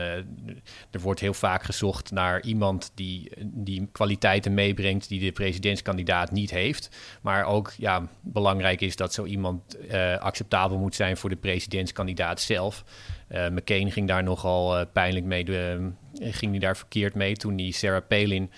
er 0.90 1.00
wordt 1.00 1.20
heel 1.20 1.34
vaak 1.34 1.62
gezocht 1.62 2.10
naar 2.10 2.42
iemand 2.42 2.92
die, 2.94 3.32
die 3.40 3.88
kwaliteiten 3.92 4.54
meebrengt 4.54 5.08
die 5.08 5.20
de 5.20 5.32
presidentskandidaat 5.32 6.30
niet 6.30 6.50
heeft. 6.50 6.96
Maar 7.22 7.44
ook 7.44 7.72
ja, 7.76 8.08
belangrijk 8.20 8.80
is 8.80 8.96
dat 8.96 9.14
zo 9.14 9.24
iemand 9.24 9.76
acceptabel 10.18 10.78
moet 10.78 10.91
zijn 10.94 11.16
voor 11.16 11.30
de 11.30 11.36
presidentskandidaat 11.36 12.40
zelf. 12.40 12.84
Uh, 13.30 13.48
McCain 13.48 13.92
ging 13.92 14.08
daar 14.08 14.22
nogal 14.22 14.78
uh, 14.78 14.84
pijnlijk 14.92 15.24
mee, 15.24 15.44
de, 15.44 15.90
uh, 16.20 16.28
ging 16.32 16.50
hij 16.50 16.60
daar 16.60 16.76
verkeerd 16.76 17.14
mee 17.14 17.36
toen 17.36 17.58
hij 17.58 17.70
Sarah 17.70 18.06
Palin 18.08 18.50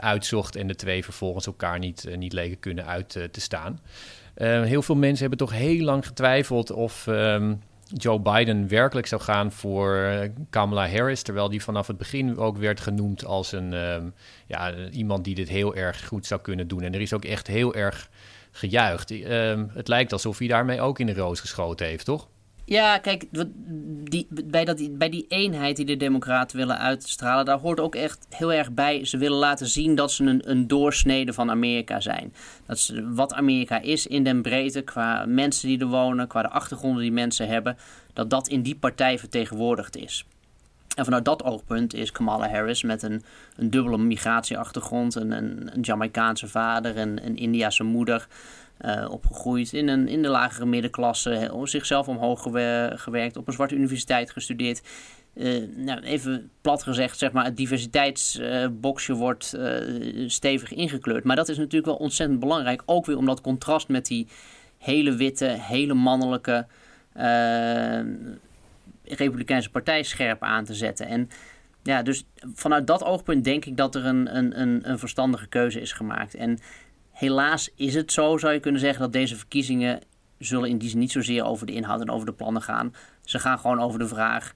uitzocht 0.00 0.56
en 0.56 0.66
de 0.66 0.74
twee 0.74 1.04
vervolgens 1.04 1.46
elkaar 1.46 1.78
niet, 1.78 2.08
niet 2.16 2.32
leken 2.32 2.58
kunnen 2.58 2.86
uit 2.86 3.08
te 3.08 3.40
staan. 3.40 3.80
heel 4.34 4.82
veel 4.82 4.96
mensen 4.96 5.20
hebben 5.20 5.46
toch 5.46 5.58
heel 5.58 5.84
lang 5.84 6.06
getwijfeld 6.06 6.70
of, 6.70 7.06
um, 7.06 7.60
Joe 7.94 8.20
Biden 8.20 8.68
werkelijk 8.68 9.06
zou 9.06 9.20
gaan 9.20 9.52
voor 9.52 9.96
eh, 9.96 10.28
Kamala 10.50 10.88
Harris, 10.88 11.22
terwijl 11.22 11.48
die 11.48 11.62
vanaf 11.62 11.86
het 11.86 11.98
begin 11.98 12.36
ook 12.36 12.58
werd 12.58 12.80
genoemd 12.80 13.24
als 13.24 13.52
een, 13.52 13.72
ehm, 13.72 14.08
ja, 14.46 14.74
iemand 14.90 15.24
die 15.24 15.34
dit 15.34 15.48
heel 15.48 15.74
erg 15.74 16.06
goed 16.06 16.26
zou 16.26 16.40
kunnen 16.40 16.68
doen. 16.68 16.82
En 16.82 16.94
er 16.94 17.00
is 17.00 17.12
ook 17.12 17.24
echt 17.24 17.46
heel 17.46 17.74
erg 17.74 18.08
gejuicht. 18.50 19.10
Ehm, 19.10 19.66
het 19.74 19.88
lijkt 19.88 20.12
alsof 20.12 20.38
hij 20.38 20.48
daarmee 20.48 20.80
ook 20.80 20.98
in 20.98 21.06
de 21.06 21.14
roos 21.14 21.40
geschoten 21.40 21.86
heeft, 21.86 22.04
toch? 22.04 22.28
Ja, 22.70 22.98
kijk, 22.98 23.24
die, 24.04 24.26
bij, 24.30 24.64
dat, 24.64 24.98
bij 24.98 25.08
die 25.08 25.26
eenheid 25.28 25.76
die 25.76 25.84
de 25.84 25.96
Democraten 25.96 26.56
willen 26.56 26.78
uitstralen, 26.78 27.44
daar 27.44 27.58
hoort 27.58 27.80
ook 27.80 27.94
echt 27.94 28.26
heel 28.28 28.52
erg 28.52 28.72
bij. 28.72 29.04
Ze 29.04 29.18
willen 29.18 29.38
laten 29.38 29.66
zien 29.66 29.94
dat 29.94 30.12
ze 30.12 30.24
een, 30.24 30.50
een 30.50 30.66
doorsnede 30.66 31.32
van 31.32 31.50
Amerika 31.50 32.00
zijn. 32.00 32.34
Dat 32.66 32.78
ze, 32.78 33.12
wat 33.12 33.32
Amerika 33.32 33.80
is 33.80 34.06
in 34.06 34.24
den 34.24 34.42
breedte, 34.42 34.80
qua 34.80 35.24
mensen 35.26 35.68
die 35.68 35.78
er 35.78 35.86
wonen, 35.86 36.28
qua 36.28 36.42
de 36.42 36.48
achtergronden 36.48 37.02
die 37.02 37.12
mensen 37.12 37.48
hebben, 37.48 37.76
dat 38.12 38.30
dat 38.30 38.48
in 38.48 38.62
die 38.62 38.76
partij 38.76 39.18
vertegenwoordigd 39.18 39.96
is. 39.96 40.24
En 41.00 41.06
vanuit 41.06 41.24
dat 41.24 41.42
oogpunt 41.42 41.94
is 41.94 42.12
Kamala 42.12 42.48
Harris 42.48 42.82
met 42.82 43.02
een, 43.02 43.22
een 43.56 43.70
dubbele 43.70 43.98
migratieachtergrond, 43.98 45.14
een, 45.14 45.30
een, 45.30 45.80
Jamaicaanse 45.80 46.48
vader 46.48 46.96
en 46.96 47.26
een 47.26 47.36
Indiase 47.36 47.84
moeder. 47.84 48.26
Uh, 48.80 49.06
opgegroeid 49.10 49.72
in, 49.72 49.88
een, 49.88 50.08
in 50.08 50.22
de 50.22 50.28
lagere 50.28 50.66
middenklasse, 50.66 51.60
zichzelf 51.64 52.08
omhoog 52.08 52.42
gewerkt, 52.94 53.36
op 53.36 53.46
een 53.46 53.52
zwarte 53.52 53.74
universiteit 53.74 54.30
gestudeerd. 54.30 54.82
Uh, 55.34 55.68
nou, 55.76 56.00
even 56.00 56.50
plat 56.60 56.82
gezegd, 56.82 57.18
zeg 57.18 57.32
maar, 57.32 57.44
het 57.44 57.56
diversiteitsboxje 57.56 59.14
wordt 59.14 59.54
uh, 59.56 60.28
stevig 60.28 60.72
ingekleurd. 60.72 61.24
Maar 61.24 61.36
dat 61.36 61.48
is 61.48 61.56
natuurlijk 61.56 61.86
wel 61.86 61.96
ontzettend 61.96 62.40
belangrijk. 62.40 62.82
Ook 62.86 63.06
weer 63.06 63.16
om 63.16 63.26
dat 63.26 63.40
contrast 63.40 63.88
met 63.88 64.06
die 64.06 64.26
hele 64.78 65.14
witte, 65.14 65.46
hele 65.46 65.94
mannelijke 65.94 66.66
Republikeinse 69.16 69.70
partij 69.70 70.02
scherp 70.02 70.42
aan 70.42 70.64
te 70.64 70.74
zetten. 70.74 71.06
En 71.06 71.28
ja, 71.82 72.02
dus 72.02 72.26
vanuit 72.54 72.86
dat 72.86 73.04
oogpunt 73.04 73.44
denk 73.44 73.64
ik 73.64 73.76
dat 73.76 73.94
er 73.94 74.06
een, 74.06 74.36
een, 74.36 74.90
een, 74.90 74.98
verstandige 74.98 75.46
keuze 75.46 75.80
is 75.80 75.92
gemaakt. 75.92 76.34
En 76.34 76.58
helaas 77.10 77.70
is 77.74 77.94
het 77.94 78.12
zo, 78.12 78.38
zou 78.38 78.52
je 78.52 78.60
kunnen 78.60 78.80
zeggen, 78.80 79.00
dat 79.00 79.12
deze 79.12 79.36
verkiezingen 79.36 80.00
zullen 80.38 80.68
in 80.68 80.78
die 80.78 80.88
zin 80.88 80.98
niet 80.98 81.12
zozeer 81.12 81.44
over 81.44 81.66
de 81.66 81.72
inhoud 81.72 82.00
en 82.00 82.10
over 82.10 82.26
de 82.26 82.32
plannen 82.32 82.62
gaan. 82.62 82.94
Ze 83.24 83.38
gaan 83.38 83.58
gewoon 83.58 83.80
over 83.80 83.98
de 83.98 84.08
vraag: 84.08 84.54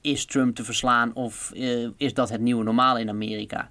is 0.00 0.24
Trump 0.24 0.54
te 0.54 0.64
verslaan 0.64 1.14
of 1.14 1.52
uh, 1.54 1.88
is 1.96 2.14
dat 2.14 2.28
het 2.28 2.40
nieuwe 2.40 2.64
normaal 2.64 2.98
in 2.98 3.08
Amerika? 3.08 3.68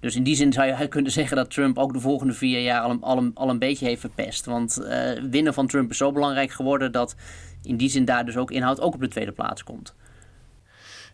Dus 0.00 0.16
in 0.16 0.22
die 0.22 0.36
zin 0.36 0.52
zou 0.52 0.66
je 0.66 0.88
kunnen 0.88 1.12
zeggen 1.12 1.36
dat 1.36 1.50
Trump 1.50 1.78
ook 1.78 1.92
de 1.92 2.00
volgende 2.00 2.32
vier 2.32 2.60
jaar 2.60 2.80
al 2.80 2.90
een, 2.90 3.02
al 3.02 3.18
een, 3.18 3.30
al 3.34 3.48
een 3.48 3.58
beetje 3.58 3.86
heeft 3.86 4.00
verpest. 4.00 4.44
Want 4.44 4.80
uh, 4.80 5.10
winnen 5.30 5.54
van 5.54 5.66
Trump 5.66 5.90
is 5.90 5.96
zo 5.96 6.12
belangrijk 6.12 6.50
geworden 6.50 6.92
dat 6.92 7.16
in 7.62 7.76
die 7.76 7.88
zin 7.88 8.04
daar 8.04 8.24
dus 8.24 8.36
ook 8.36 8.50
inhoud 8.50 8.80
ook 8.80 8.94
op 8.94 9.00
de 9.00 9.08
tweede 9.08 9.32
plaats 9.32 9.64
komt. 9.64 9.94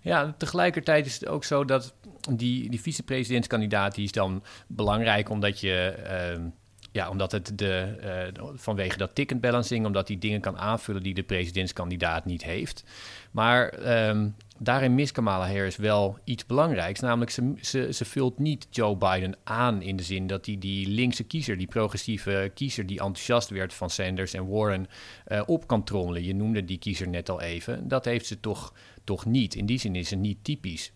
Ja, 0.00 0.34
tegelijkertijd 0.38 1.06
is 1.06 1.14
het 1.14 1.28
ook 1.28 1.44
zo 1.44 1.64
dat 1.64 1.94
die, 2.30 2.70
die 2.70 2.80
vicepresidentskandidaat 2.80 3.94
die 3.94 4.04
is 4.04 4.12
dan 4.12 4.42
belangrijk 4.66 5.28
omdat 5.30 5.60
je. 5.60 5.94
Uh, 6.36 6.44
ja, 6.90 7.08
omdat 7.08 7.32
het 7.32 7.58
de, 7.58 7.96
uh, 8.40 8.48
vanwege 8.54 8.98
dat 8.98 9.14
ticket 9.14 9.40
balancing, 9.40 9.86
omdat 9.86 10.08
hij 10.08 10.18
dingen 10.18 10.40
kan 10.40 10.58
aanvullen 10.58 11.02
die 11.02 11.14
de 11.14 11.22
presidentskandidaat 11.22 12.24
niet 12.24 12.44
heeft. 12.44 12.84
Maar 13.30 13.72
um, 14.08 14.34
daarin 14.58 14.94
mist 14.94 15.12
Kamala 15.12 15.46
Harris 15.46 15.76
wel 15.76 16.18
iets 16.24 16.46
belangrijks. 16.46 17.00
Namelijk, 17.00 17.30
ze, 17.60 17.92
ze, 17.92 18.04
vult 18.04 18.38
niet 18.38 18.66
Joe 18.70 18.96
Biden 18.96 19.36
aan 19.44 19.82
in 19.82 19.96
de 19.96 20.02
zin 20.02 20.26
dat 20.26 20.46
hij 20.46 20.56
die 20.58 20.88
linkse 20.88 21.24
kiezer, 21.24 21.58
die 21.58 21.66
progressieve 21.66 22.50
kiezer 22.54 22.86
die 22.86 22.98
enthousiast 22.98 23.48
werd 23.48 23.74
van 23.74 23.90
Sanders 23.90 24.34
en 24.34 24.48
Warren, 24.48 24.86
uh, 25.28 25.42
op 25.46 25.66
kan 25.66 25.84
trommelen. 25.84 26.24
Je 26.24 26.34
noemde 26.34 26.64
die 26.64 26.78
kiezer 26.78 27.08
net 27.08 27.28
al 27.28 27.40
even. 27.40 27.88
Dat 27.88 28.04
heeft 28.04 28.26
ze 28.26 28.40
toch, 28.40 28.74
toch 29.04 29.24
niet. 29.26 29.54
In 29.54 29.66
die 29.66 29.78
zin 29.78 29.94
is 29.94 30.08
ze 30.08 30.16
niet 30.16 30.44
typisch. 30.44 30.92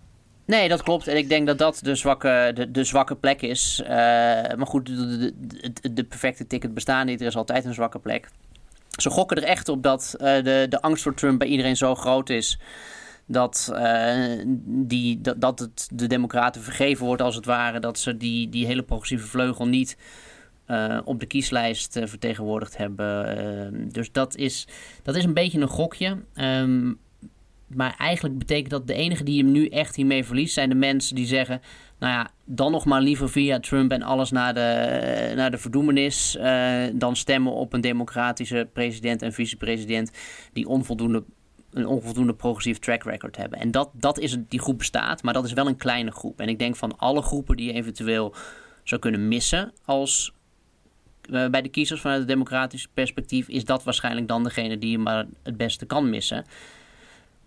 Nee, 0.52 0.68
dat 0.68 0.82
klopt. 0.82 1.06
En 1.06 1.16
ik 1.16 1.28
denk 1.28 1.46
dat 1.46 1.58
dat 1.58 1.80
de 1.82 1.94
zwakke, 1.94 2.50
de, 2.54 2.70
de 2.70 2.84
zwakke 2.84 3.16
plek 3.16 3.42
is. 3.42 3.80
Uh, 3.82 3.88
maar 3.88 4.66
goed, 4.66 4.86
de, 4.86 5.32
de, 5.80 5.92
de, 5.92 6.04
perfecte 6.04 6.46
ticket 6.46 6.74
bestaat 6.74 7.06
niet. 7.06 7.20
Er 7.20 7.26
is 7.26 7.36
altijd 7.36 7.64
een 7.64 7.74
zwakke 7.74 7.98
plek. 7.98 8.28
Ze 9.00 9.10
gokken 9.10 9.36
er 9.36 9.42
echt 9.42 9.68
op 9.68 9.82
dat 9.82 10.14
uh, 10.14 10.26
de, 10.44 10.66
de 10.68 10.80
angst 10.80 11.02
voor 11.02 11.14
Trump 11.14 11.38
bij 11.38 11.48
iedereen 11.48 11.76
zo 11.76 11.94
groot 11.94 12.30
is 12.30 12.58
dat, 13.26 13.70
uh, 13.72 14.42
die, 14.64 15.20
dat, 15.20 15.40
dat 15.40 15.58
het 15.58 15.88
de 15.92 16.06
Democraten 16.06 16.62
vergeven 16.62 17.06
wordt, 17.06 17.22
als 17.22 17.34
het 17.34 17.44
ware, 17.44 17.80
dat 17.80 17.98
ze 17.98 18.16
die, 18.16 18.48
die 18.48 18.66
hele 18.66 18.82
progressieve 18.82 19.26
vleugel 19.26 19.66
niet 19.66 19.96
op 21.04 21.20
de 21.20 21.26
kieslijst 21.26 21.98
vertegenwoordigd 22.04 22.76
hebben. 22.76 23.88
dus 23.92 24.12
dat 24.12 24.36
is, 24.36 24.66
dat 25.02 25.16
is 25.16 25.24
een 25.24 25.34
beetje 25.34 25.60
een 25.60 25.68
gokje. 25.68 26.16
Um, 26.34 26.98
maar 27.74 27.94
eigenlijk 27.98 28.38
betekent 28.38 28.70
dat 28.70 28.86
de 28.86 28.94
enige 28.94 29.24
die 29.24 29.42
hem 29.42 29.52
nu 29.52 29.66
echt 29.66 29.96
hiermee 29.96 30.24
verliest, 30.24 30.54
zijn 30.54 30.68
de 30.68 30.74
mensen 30.74 31.14
die 31.14 31.26
zeggen: 31.26 31.60
Nou 31.98 32.12
ja, 32.12 32.30
dan 32.44 32.72
nog 32.72 32.84
maar 32.84 33.00
liever 33.00 33.30
via 33.30 33.60
Trump 33.60 33.92
en 33.92 34.02
alles 34.02 34.30
naar 34.30 34.54
de, 34.54 35.32
naar 35.36 35.50
de 35.50 35.58
verdoemenis. 35.58 36.38
dan 36.92 37.16
stemmen 37.16 37.52
op 37.52 37.72
een 37.72 37.80
democratische 37.80 38.68
president 38.72 39.22
en 39.22 39.32
vicepresident 39.32 40.10
die 40.52 40.68
onvoldoende 40.68 41.24
een 41.72 41.86
onvoldoende 41.86 42.34
progressief 42.34 42.78
track 42.78 43.02
record 43.02 43.36
hebben. 43.36 43.58
En 43.58 43.70
dat, 43.70 43.90
dat 43.92 44.18
is 44.18 44.36
die 44.48 44.60
groep 44.60 44.78
bestaat, 44.78 45.22
maar 45.22 45.34
dat 45.34 45.44
is 45.44 45.52
wel 45.52 45.66
een 45.66 45.76
kleine 45.76 46.10
groep. 46.10 46.40
En 46.40 46.48
ik 46.48 46.58
denk 46.58 46.76
van 46.76 46.98
alle 46.98 47.22
groepen 47.22 47.56
die 47.56 47.66
je 47.66 47.72
eventueel 47.72 48.34
zou 48.82 49.00
kunnen 49.00 49.28
missen 49.28 49.72
als 49.84 50.32
uh, 51.30 51.48
bij 51.48 51.62
de 51.62 51.68
kiezers 51.68 52.00
vanuit 52.00 52.18
het 52.18 52.28
democratisch 52.28 52.88
perspectief, 52.94 53.48
is 53.48 53.64
dat 53.64 53.84
waarschijnlijk 53.84 54.28
dan 54.28 54.42
degene 54.42 54.78
die 54.78 54.90
je 54.90 54.98
maar 54.98 55.26
het 55.42 55.56
beste 55.56 55.86
kan 55.86 56.10
missen. 56.10 56.44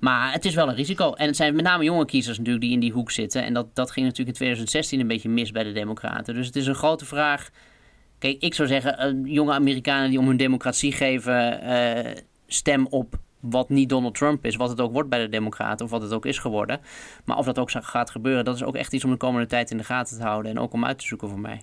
Maar 0.06 0.32
het 0.32 0.46
is 0.46 0.56
wel 0.56 0.70
een 0.70 0.76
risico. 0.76 1.14
En 1.14 1.28
het 1.28 1.36
zijn 1.36 1.56
met 1.56 1.66
name 1.66 1.84
jonge 1.84 2.06
kiezers 2.06 2.38
natuurlijk 2.38 2.66
die 2.66 2.74
in 2.74 2.80
die 2.80 2.92
hoek 2.92 3.12
zitten. 3.12 3.44
En 3.44 3.54
dat, 3.54 3.76
dat 3.76 3.92
ging 3.92 4.06
natuurlijk 4.06 4.30
in 4.30 4.44
2016 4.44 5.00
een 5.00 5.08
beetje 5.08 5.30
mis 5.30 5.52
bij 5.52 5.64
de 5.64 5.72
Democraten. 5.72 6.34
Dus 6.34 6.46
het 6.46 6.56
is 6.56 6.68
een 6.68 6.76
grote 6.76 7.06
vraag. 7.06 7.50
Kijk, 8.20 8.42
ik 8.42 8.54
zou 8.54 8.68
zeggen, 8.68 9.24
uh, 9.26 9.34
jonge 9.34 9.54
Amerikanen 9.54 10.10
die 10.10 10.20
om 10.20 10.28
hun 10.28 10.38
democratie 10.38 10.92
geven, 10.92 11.60
uh, 11.64 12.12
stem 12.48 12.88
op 12.88 13.20
wat 13.40 13.70
niet 13.70 13.90
Donald 13.90 14.16
Trump 14.16 14.46
is, 14.46 14.56
wat 14.56 14.70
het 14.70 14.82
ook 14.82 14.92
wordt 14.92 15.10
bij 15.10 15.20
de 15.20 15.30
Democraten, 15.30 15.86
of 15.86 15.92
wat 15.92 16.02
het 16.02 16.14
ook 16.14 16.26
is 16.26 16.38
geworden. 16.38 16.80
Maar 17.24 17.38
of 17.38 17.46
dat 17.46 17.60
ook 17.60 17.72
gaat 17.72 18.10
gebeuren, 18.10 18.46
dat 18.46 18.56
is 18.56 18.64
ook 18.64 18.76
echt 18.76 18.94
iets 18.94 19.04
om 19.04 19.12
de 19.12 19.18
komende 19.18 19.48
tijd 19.48 19.72
in 19.72 19.78
de 19.78 19.84
gaten 19.84 20.18
te 20.18 20.24
houden 20.24 20.52
en 20.52 20.60
ook 20.60 20.74
om 20.74 20.86
uit 20.86 21.00
te 21.00 21.06
zoeken 21.06 21.30
voor 21.30 21.40
mij. 21.40 21.62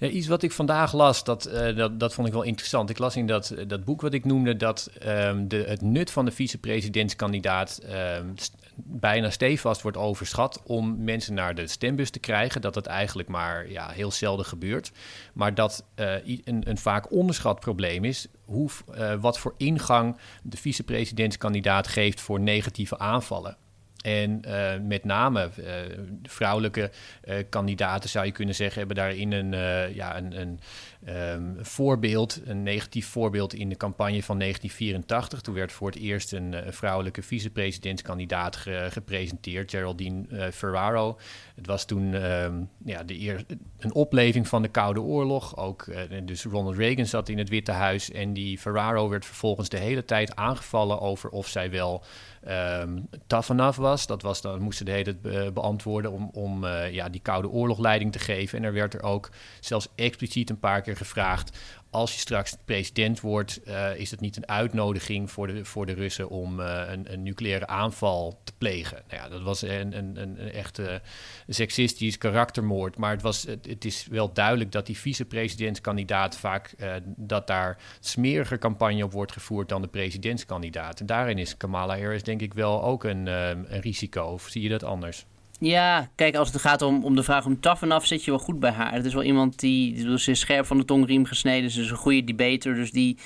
Iets 0.00 0.26
wat 0.26 0.42
ik 0.42 0.52
vandaag 0.52 0.92
las, 0.92 1.24
dat, 1.24 1.48
uh, 1.48 1.76
dat, 1.76 2.00
dat 2.00 2.14
vond 2.14 2.26
ik 2.26 2.32
wel 2.32 2.42
interessant. 2.42 2.90
Ik 2.90 2.98
las 2.98 3.16
in 3.16 3.26
dat, 3.26 3.54
dat 3.66 3.84
boek 3.84 4.00
wat 4.00 4.14
ik 4.14 4.24
noemde 4.24 4.56
dat 4.56 4.90
um, 5.06 5.48
de, 5.48 5.56
het 5.56 5.80
nut 5.80 6.10
van 6.10 6.24
de 6.24 6.30
vicepresidentskandidaat 6.30 7.80
um, 8.18 8.34
bijna 8.74 9.30
stevast 9.30 9.82
wordt 9.82 9.96
overschat 9.96 10.62
om 10.64 11.04
mensen 11.04 11.34
naar 11.34 11.54
de 11.54 11.66
stembus 11.66 12.10
te 12.10 12.18
krijgen. 12.18 12.60
Dat 12.60 12.74
het 12.74 12.86
eigenlijk 12.86 13.28
maar 13.28 13.70
ja, 13.70 13.88
heel 13.88 14.10
zelden 14.10 14.44
gebeurt. 14.44 14.92
Maar 15.32 15.54
dat 15.54 15.84
uh, 15.96 16.14
een, 16.44 16.62
een 16.68 16.78
vaak 16.78 17.12
onderschat 17.12 17.60
probleem 17.60 18.04
is 18.04 18.26
hoe, 18.44 18.70
wat 19.20 19.38
voor 19.38 19.54
ingang 19.56 20.16
de 20.42 20.56
vicepresidentskandidaat 20.56 21.88
geeft 21.88 22.20
voor 22.20 22.40
negatieve 22.40 22.98
aanvallen. 22.98 23.56
En 24.00 24.42
uh, 24.46 24.72
met 24.82 25.04
name 25.04 25.50
uh, 25.58 25.66
vrouwelijke 26.22 26.90
uh, 27.24 27.34
kandidaten, 27.48 28.10
zou 28.10 28.26
je 28.26 28.32
kunnen 28.32 28.54
zeggen, 28.54 28.78
hebben 28.78 28.96
daarin 28.96 29.32
een, 29.32 29.52
ja, 29.94 30.16
een, 30.16 30.40
een 30.40 30.60
um, 31.32 31.56
voorbeeld, 31.60 32.40
een 32.44 32.62
negatief 32.62 33.06
voorbeeld 33.06 33.54
in 33.54 33.68
de 33.68 33.76
campagne 33.76 34.22
van 34.22 34.38
1984. 34.38 35.40
Toen 35.40 35.54
werd 35.54 35.72
voor 35.72 35.90
het 35.90 35.98
eerst 35.98 36.32
een, 36.32 36.54
vrouwelijke 36.68 37.22
vicepresidentskandidaat 37.22 38.56
ge 38.56 38.86
gepresenteerd, 38.90 39.70
Geraldine 39.70 40.52
Ferraro. 40.52 41.18
Het 41.54 41.66
was 41.66 41.84
toen 41.84 42.14
um, 42.24 42.68
ja, 42.84 43.02
de 43.02 43.20
eer, 43.20 43.44
een 43.78 43.94
opleving 43.94 44.48
van 44.48 44.62
de 44.62 44.68
Koude 44.68 45.00
Oorlog. 45.00 45.56
Ook, 45.56 45.86
dus 46.24 46.44
Ronald 46.44 46.76
Reagan 46.76 47.06
zat 47.06 47.28
in 47.28 47.38
het 47.38 47.48
Witte 47.48 47.72
Huis 47.72 48.10
en 48.10 48.32
die 48.32 48.58
Ferraro 48.58 49.08
werd 49.08 49.24
vervolgens 49.24 49.68
de 49.68 49.78
hele 49.78 50.04
tijd 50.04 50.36
aangevallen 50.36 51.00
over 51.00 51.30
of 51.30 51.48
zij 51.48 51.70
wel 51.70 52.04
um, 52.48 53.08
tough 53.26 53.50
enough 53.50 53.78
was. 53.78 54.06
Dat 54.06 54.22
was 54.22 54.40
dan 54.40 54.60
moesten 54.60 54.84
de 54.86 54.92
hele 54.92 55.20
tijd 55.20 55.54
beantwoorden 55.54 56.12
om, 56.12 56.30
om 56.32 56.64
uh, 56.64 56.92
ja, 56.92 57.08
die 57.08 57.20
Koude 57.20 57.48
Oorlogleiding 57.48 58.12
te 58.12 58.18
geven. 58.18 58.58
En 58.58 58.64
er 58.64 58.72
werd 58.72 58.94
er 58.94 59.02
ook 59.02 59.30
zelfs 59.60 59.88
expliciet 59.94 60.50
een 60.50 60.58
paar 60.58 60.82
keer 60.82 60.96
gevraagd 60.96 61.58
als 61.90 62.12
je 62.12 62.18
straks 62.18 62.56
president 62.64 63.20
wordt, 63.20 63.60
uh, 63.68 63.96
is 63.96 64.10
het 64.10 64.20
niet 64.20 64.36
een 64.36 64.48
uitnodiging 64.48 65.30
voor 65.30 65.46
de, 65.46 65.64
voor 65.64 65.86
de 65.86 65.92
Russen 65.92 66.28
om 66.28 66.60
uh, 66.60 66.82
een, 66.86 67.22
nucleaire 67.22 67.66
aanval 67.66 68.40
te 68.44 68.52
plegen. 68.58 69.02
Nou 69.08 69.22
ja, 69.22 69.28
dat 69.28 69.42
was 69.42 69.62
een, 69.62 69.96
een, 69.96 70.16
een 70.16 70.38
echte 70.38 71.02
seksistisch 71.48 72.18
karaktermoord. 72.18 72.96
Maar 72.96 73.10
het, 73.10 73.22
was, 73.22 73.42
het, 73.42 73.84
is 73.84 74.06
wel 74.10 74.32
duidelijk 74.32 74.72
dat 74.72 74.86
die 74.86 74.98
vicepresidentskandidaat 74.98 76.36
vaak 76.36 76.74
uh, 76.78 76.94
dat 77.04 77.46
daar 77.46 77.78
smeriger 78.00 78.58
campagne 78.58 79.04
op 79.04 79.12
wordt 79.12 79.32
gevoerd 79.32 79.68
dan 79.68 79.82
de 79.82 79.88
presidentskandidaat. 79.88 81.00
En 81.00 81.06
daarin 81.06 81.38
is 81.38 81.56
Kamala 81.56 81.98
Harris 81.98 82.22
denk 82.22 82.40
ik 82.40 82.54
wel 82.54 82.84
ook 82.84 83.04
een, 83.04 83.26
een 83.26 83.80
risico. 83.80 84.24
Of 84.24 84.48
zie 84.48 84.62
je 84.62 84.68
dat 84.68 84.84
anders? 84.84 85.26
Ja, 85.60 86.10
kijk, 86.14 86.36
als 86.36 86.52
het 86.52 86.60
gaat 86.60 86.82
om, 86.82 87.04
om 87.04 87.16
de 87.16 87.22
vraag 87.22 87.46
om 87.46 87.60
taf 87.60 87.82
en 87.82 87.92
af, 87.92 88.06
zit 88.06 88.24
je 88.24 88.30
wel 88.30 88.40
goed 88.40 88.60
bij 88.60 88.70
haar. 88.70 88.92
Het 88.92 89.04
is 89.04 89.14
wel 89.14 89.22
iemand 89.22 89.58
die, 89.58 90.18
ze 90.18 90.30
is 90.30 90.40
scherp 90.40 90.66
van 90.66 90.78
de 90.78 90.84
tongriem 90.84 91.24
gesneden, 91.24 91.70
ze 91.70 91.80
is 91.80 91.90
een 91.90 91.96
goede 91.96 92.24
debater, 92.24 92.74
dus 92.74 92.90
die, 92.90 93.18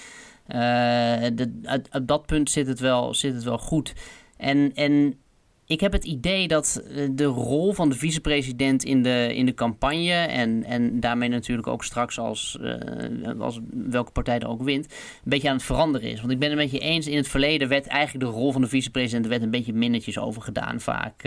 op 1.93 2.07
dat 2.07 2.27
punt 2.27 2.51
zit 2.51 2.67
het 2.67 2.81
wel, 2.81 3.15
zit 3.15 3.35
het 3.35 3.43
wel 3.43 3.59
goed. 3.59 3.93
En, 4.37 4.75
en 4.75 5.19
ik 5.67 5.81
heb 5.81 5.93
het 5.93 6.05
idee 6.05 6.49
dat 6.49 6.83
eh, 6.89 7.09
de 7.11 7.25
rol 7.25 7.73
van 7.73 7.89
de 7.89 7.95
vicepresident 7.95 8.85
in 8.85 9.03
de, 9.03 9.35
in 9.35 9.47
de 9.47 9.55
campagne 9.55 10.13
en, 10.13 10.65
en 10.65 11.01
daarmee 11.01 11.29
natuurlijk 11.29 11.69
ook 11.69 11.85
straks 11.85 12.19
als, 12.19 12.59
uh, 12.61 13.41
als 13.41 13.61
welke 13.71 14.13
partij 14.13 14.39
er 14.39 14.49
ook 14.49 14.63
wint, 14.63 14.85
een 14.85 15.21
beetje 15.25 15.49
aan 15.49 15.57
het 15.57 15.65
veranderen 15.65 16.11
is. 16.11 16.21
Want 16.21 16.33
ik 16.33 16.39
ben 16.39 16.49
het 16.49 16.59
met 16.59 16.71
je 16.71 16.79
eens, 16.79 17.07
in 17.07 17.17
het 17.17 17.29
verleden 17.29 17.69
werd 17.69 17.87
eigenlijk 17.87 18.25
de 18.25 18.39
rol 18.39 18.53
van 18.53 18.61
de 18.61 18.69
vicepresident 18.69 19.27
werd 19.27 19.43
een 19.43 19.51
beetje 19.51 19.73
minnetjes 19.73 20.19
over 20.19 20.43
gedaan 20.43 20.81
vaak. 20.81 21.23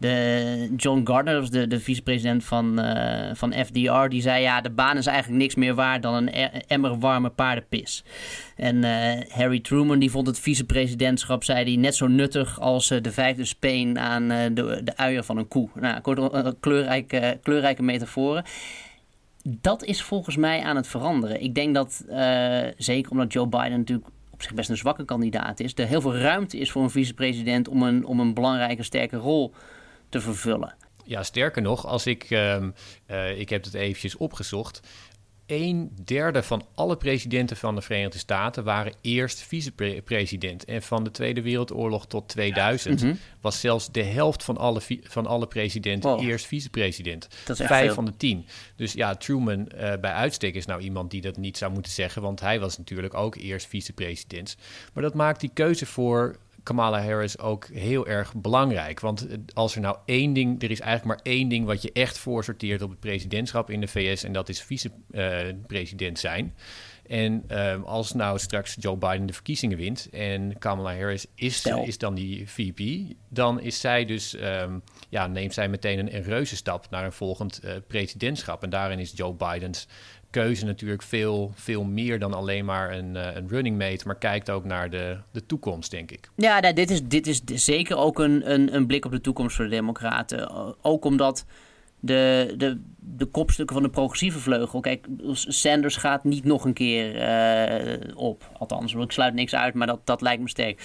De 0.00 0.74
John 0.76 1.00
Gardner, 1.04 1.50
de, 1.50 1.66
de 1.66 1.80
vicepresident 1.80 2.44
van, 2.44 2.84
uh, 2.84 3.30
van 3.34 3.52
FDR, 3.52 4.08
die 4.08 4.22
zei: 4.22 4.42
Ja, 4.42 4.60
de 4.60 4.70
baan 4.70 4.96
is 4.96 5.06
eigenlijk 5.06 5.42
niks 5.42 5.54
meer 5.54 5.74
waard 5.74 6.02
dan 6.02 6.14
een 6.14 6.28
e-, 6.28 6.60
emmer 6.66 6.98
warme 6.98 7.28
paardenpis. 7.28 8.04
En 8.56 8.76
uh, 8.76 9.12
Harry 9.28 9.60
Truman, 9.60 9.98
die 9.98 10.10
vond 10.10 10.26
het 10.26 10.38
vicepresidentschap, 10.40 11.44
zei 11.44 11.64
hij, 11.64 11.76
net 11.76 11.94
zo 11.94 12.06
nuttig 12.06 12.60
als 12.60 12.90
uh, 12.90 13.00
de 13.02 13.12
vijfde 13.12 13.44
speen 13.44 13.98
aan 13.98 14.28
de, 14.28 14.80
de 14.84 14.96
uier 14.96 15.24
van 15.24 15.36
een 15.36 15.48
koe. 15.48 15.68
Nou, 15.74 16.00
kortom, 16.00 16.54
kleurrijke, 16.60 17.38
kleurrijke 17.42 17.82
metaforen. 17.82 18.44
Dat 19.42 19.84
is 19.84 20.02
volgens 20.02 20.36
mij 20.36 20.62
aan 20.62 20.76
het 20.76 20.86
veranderen. 20.86 21.42
Ik 21.42 21.54
denk 21.54 21.74
dat, 21.74 22.04
zeker 22.76 23.10
omdat 23.10 23.32
Joe 23.32 23.46
Biden 23.46 23.78
natuurlijk 23.78 24.08
op 24.30 24.42
zich 24.42 24.54
best 24.54 24.70
een 24.70 24.76
zwakke 24.76 25.04
kandidaat 25.04 25.60
is, 25.60 25.72
er 25.74 25.86
heel 25.86 26.00
veel 26.00 26.16
ruimte 26.16 26.58
is 26.58 26.70
voor 26.70 26.82
een 26.82 26.90
vicepresident 26.90 27.68
om 27.68 27.82
een, 27.82 28.04
om 28.04 28.20
een 28.20 28.34
belangrijke, 28.34 28.82
sterke 28.82 29.16
rol 29.16 29.52
te 30.10 30.20
vervullen. 30.20 30.74
Ja, 31.04 31.22
sterker 31.22 31.62
nog, 31.62 31.86
als 31.86 32.06
ik, 32.06 32.30
um, 32.30 32.74
uh, 33.10 33.38
ik 33.38 33.48
heb 33.48 33.64
het 33.64 33.74
eventjes 33.74 34.16
opgezocht. 34.16 34.80
Een 35.46 35.92
derde 36.04 36.42
van 36.42 36.66
alle 36.74 36.96
presidenten 36.96 37.56
van 37.56 37.74
de 37.74 37.80
Verenigde 37.80 38.18
Staten 38.18 38.64
waren 38.64 38.92
eerst 39.00 39.40
vicepresident. 39.40 40.64
En 40.64 40.82
van 40.82 41.04
de 41.04 41.10
Tweede 41.10 41.42
Wereldoorlog 41.42 42.06
tot 42.06 42.28
2000 42.28 43.02
mhm. 43.02 43.14
was 43.40 43.60
zelfs 43.60 43.92
de 43.92 44.02
helft 44.02 44.44
van 44.44 44.56
alle, 44.56 44.80
van 45.02 45.26
alle 45.26 45.46
presidenten 45.46 46.18
eerst 46.18 46.46
vicepresident. 46.46 47.28
Vijf 47.44 47.94
van 47.94 48.04
de 48.04 48.16
tien. 48.16 48.46
Dus 48.76 48.92
ja, 48.92 49.14
Truman 49.14 49.60
uh, 49.60 49.92
bij 50.00 50.12
uitstek 50.12 50.54
is 50.54 50.66
nou 50.66 50.80
iemand 50.80 51.10
die 51.10 51.20
dat 51.20 51.36
niet 51.36 51.58
zou 51.58 51.72
moeten 51.72 51.92
zeggen, 51.92 52.22
want 52.22 52.40
hij 52.40 52.60
was 52.60 52.78
natuurlijk 52.78 53.14
ook 53.14 53.36
eerst 53.36 53.66
vicepresident. 53.66 54.56
Maar 54.92 55.02
dat 55.02 55.14
maakt 55.14 55.40
die 55.40 55.50
keuze 55.54 55.86
voor 55.86 56.36
Kamala 56.70 57.02
Harris 57.02 57.38
ook 57.38 57.66
heel 57.66 58.06
erg 58.06 58.34
belangrijk. 58.34 59.00
Want 59.00 59.26
als 59.54 59.74
er 59.74 59.80
nou 59.80 59.96
één 60.04 60.32
ding, 60.32 60.62
er 60.62 60.70
is 60.70 60.80
eigenlijk 60.80 61.18
maar 61.18 61.32
één 61.32 61.48
ding 61.48 61.66
wat 61.66 61.82
je 61.82 61.92
echt 61.92 62.18
voorsorteert 62.18 62.82
op 62.82 62.90
het 62.90 63.00
presidentschap 63.00 63.70
in 63.70 63.80
de 63.80 63.88
VS, 63.88 64.24
en 64.24 64.32
dat 64.32 64.48
is 64.48 64.62
vicepresident 64.62 66.18
zijn. 66.18 66.54
En 67.10 67.44
um, 67.48 67.82
als 67.82 68.12
nou 68.12 68.38
straks 68.38 68.76
Joe 68.78 68.96
Biden 68.96 69.26
de 69.26 69.32
verkiezingen 69.32 69.76
wint 69.76 70.08
en 70.10 70.58
Kamala 70.58 70.94
Harris 70.94 71.26
is, 71.34 71.66
is 71.66 71.98
dan 71.98 72.14
die 72.14 72.48
VP, 72.48 73.12
dan 73.28 73.60
is 73.60 73.80
zij 73.80 74.04
dus, 74.04 74.36
um, 74.40 74.82
ja, 75.08 75.26
neemt 75.26 75.54
zij 75.54 75.68
meteen 75.68 75.98
een, 75.98 76.14
een 76.14 76.22
reuze 76.22 76.56
stap 76.56 76.90
naar 76.90 77.04
een 77.04 77.12
volgend 77.12 77.60
uh, 77.64 77.72
presidentschap. 77.86 78.62
En 78.62 78.70
daarin 78.70 78.98
is 78.98 79.12
Joe 79.14 79.34
Biden's 79.34 79.86
keuze 80.30 80.64
natuurlijk 80.64 81.02
veel, 81.02 81.52
veel 81.54 81.84
meer 81.84 82.18
dan 82.18 82.34
alleen 82.34 82.64
maar 82.64 82.92
een, 82.92 83.14
uh, 83.14 83.34
een 83.34 83.48
running 83.48 83.78
mate, 83.78 84.06
maar 84.06 84.18
kijkt 84.18 84.50
ook 84.50 84.64
naar 84.64 84.90
de, 84.90 85.18
de 85.32 85.46
toekomst, 85.46 85.90
denk 85.90 86.10
ik. 86.10 86.30
Ja, 86.36 86.60
nou, 86.60 86.74
dit, 86.74 86.90
is, 86.90 87.02
dit 87.02 87.26
is 87.26 87.42
zeker 87.64 87.96
ook 87.96 88.18
een, 88.18 88.52
een, 88.52 88.74
een 88.74 88.86
blik 88.86 89.04
op 89.04 89.10
de 89.10 89.20
toekomst 89.20 89.56
voor 89.56 89.64
de 89.64 89.70
Democraten. 89.70 90.50
Ook 90.84 91.04
omdat 91.04 91.44
de, 92.00 92.54
de, 92.56 92.80
de 92.98 93.24
kopstukken 93.24 93.74
van 93.74 93.84
de 93.84 93.90
progressieve 93.90 94.38
vleugel. 94.38 94.80
Kijk, 94.80 95.06
Sanders 95.32 95.96
gaat 95.96 96.24
niet 96.24 96.44
nog 96.44 96.64
een 96.64 96.72
keer 96.72 97.14
uh, 97.14 98.16
op. 98.16 98.50
Althans, 98.58 98.94
ik 98.94 99.12
sluit 99.12 99.34
niks 99.34 99.54
uit, 99.54 99.74
maar 99.74 99.86
dat, 99.86 100.00
dat 100.04 100.20
lijkt 100.20 100.42
me 100.42 100.48
sterk. 100.48 100.82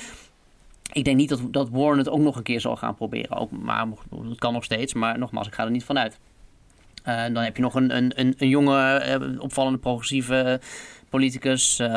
Ik 0.91 1.03
denk 1.03 1.17
niet 1.17 1.29
dat, 1.29 1.41
dat 1.51 1.69
Warren 1.69 1.98
het 1.98 2.10
ook 2.10 2.19
nog 2.19 2.36
een 2.36 2.43
keer 2.43 2.62
zal 2.62 2.75
gaan 2.75 2.95
proberen. 2.95 3.38
Ook, 3.38 3.51
maar 3.51 3.88
het 4.29 4.39
kan 4.39 4.53
nog 4.53 4.63
steeds. 4.63 4.93
Maar 4.93 5.17
nogmaals, 5.19 5.48
ik 5.48 5.53
ga 5.53 5.63
er 5.63 5.72
niet 5.72 5.84
vanuit. 5.84 6.19
Uh, 7.07 7.24
dan 7.24 7.43
heb 7.43 7.55
je 7.55 7.62
nog 7.62 7.75
een, 7.75 7.95
een, 7.95 8.19
een, 8.19 8.34
een 8.38 8.50
jonge, 8.50 9.05
uh, 9.33 9.42
opvallende 9.42 9.77
progressieve 9.77 10.59
politicus, 11.09 11.79
uh, 11.79 11.87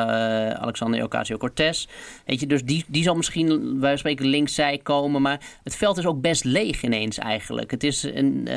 Alexander 0.51 1.05
Ocasio-Cortez. 1.05 1.87
Weet 2.27 2.41
je, 2.41 2.47
dus 2.47 2.65
die, 2.65 2.85
die 2.89 3.03
zal 3.03 3.15
misschien, 3.15 3.81
wij 3.81 3.97
spreken 3.97 4.27
linkzij 4.27 4.79
komen, 4.79 5.23
maar 5.23 5.41
het 5.65 5.77
veld 5.77 5.99
is 5.99 6.07
ook 6.07 6.21
best 6.21 6.45
leeg 6.45 6.83
ineens 6.83 7.19
eigenlijk. 7.19 7.71
Het 7.71 7.85
is 7.85 8.03
een, 8.03 8.49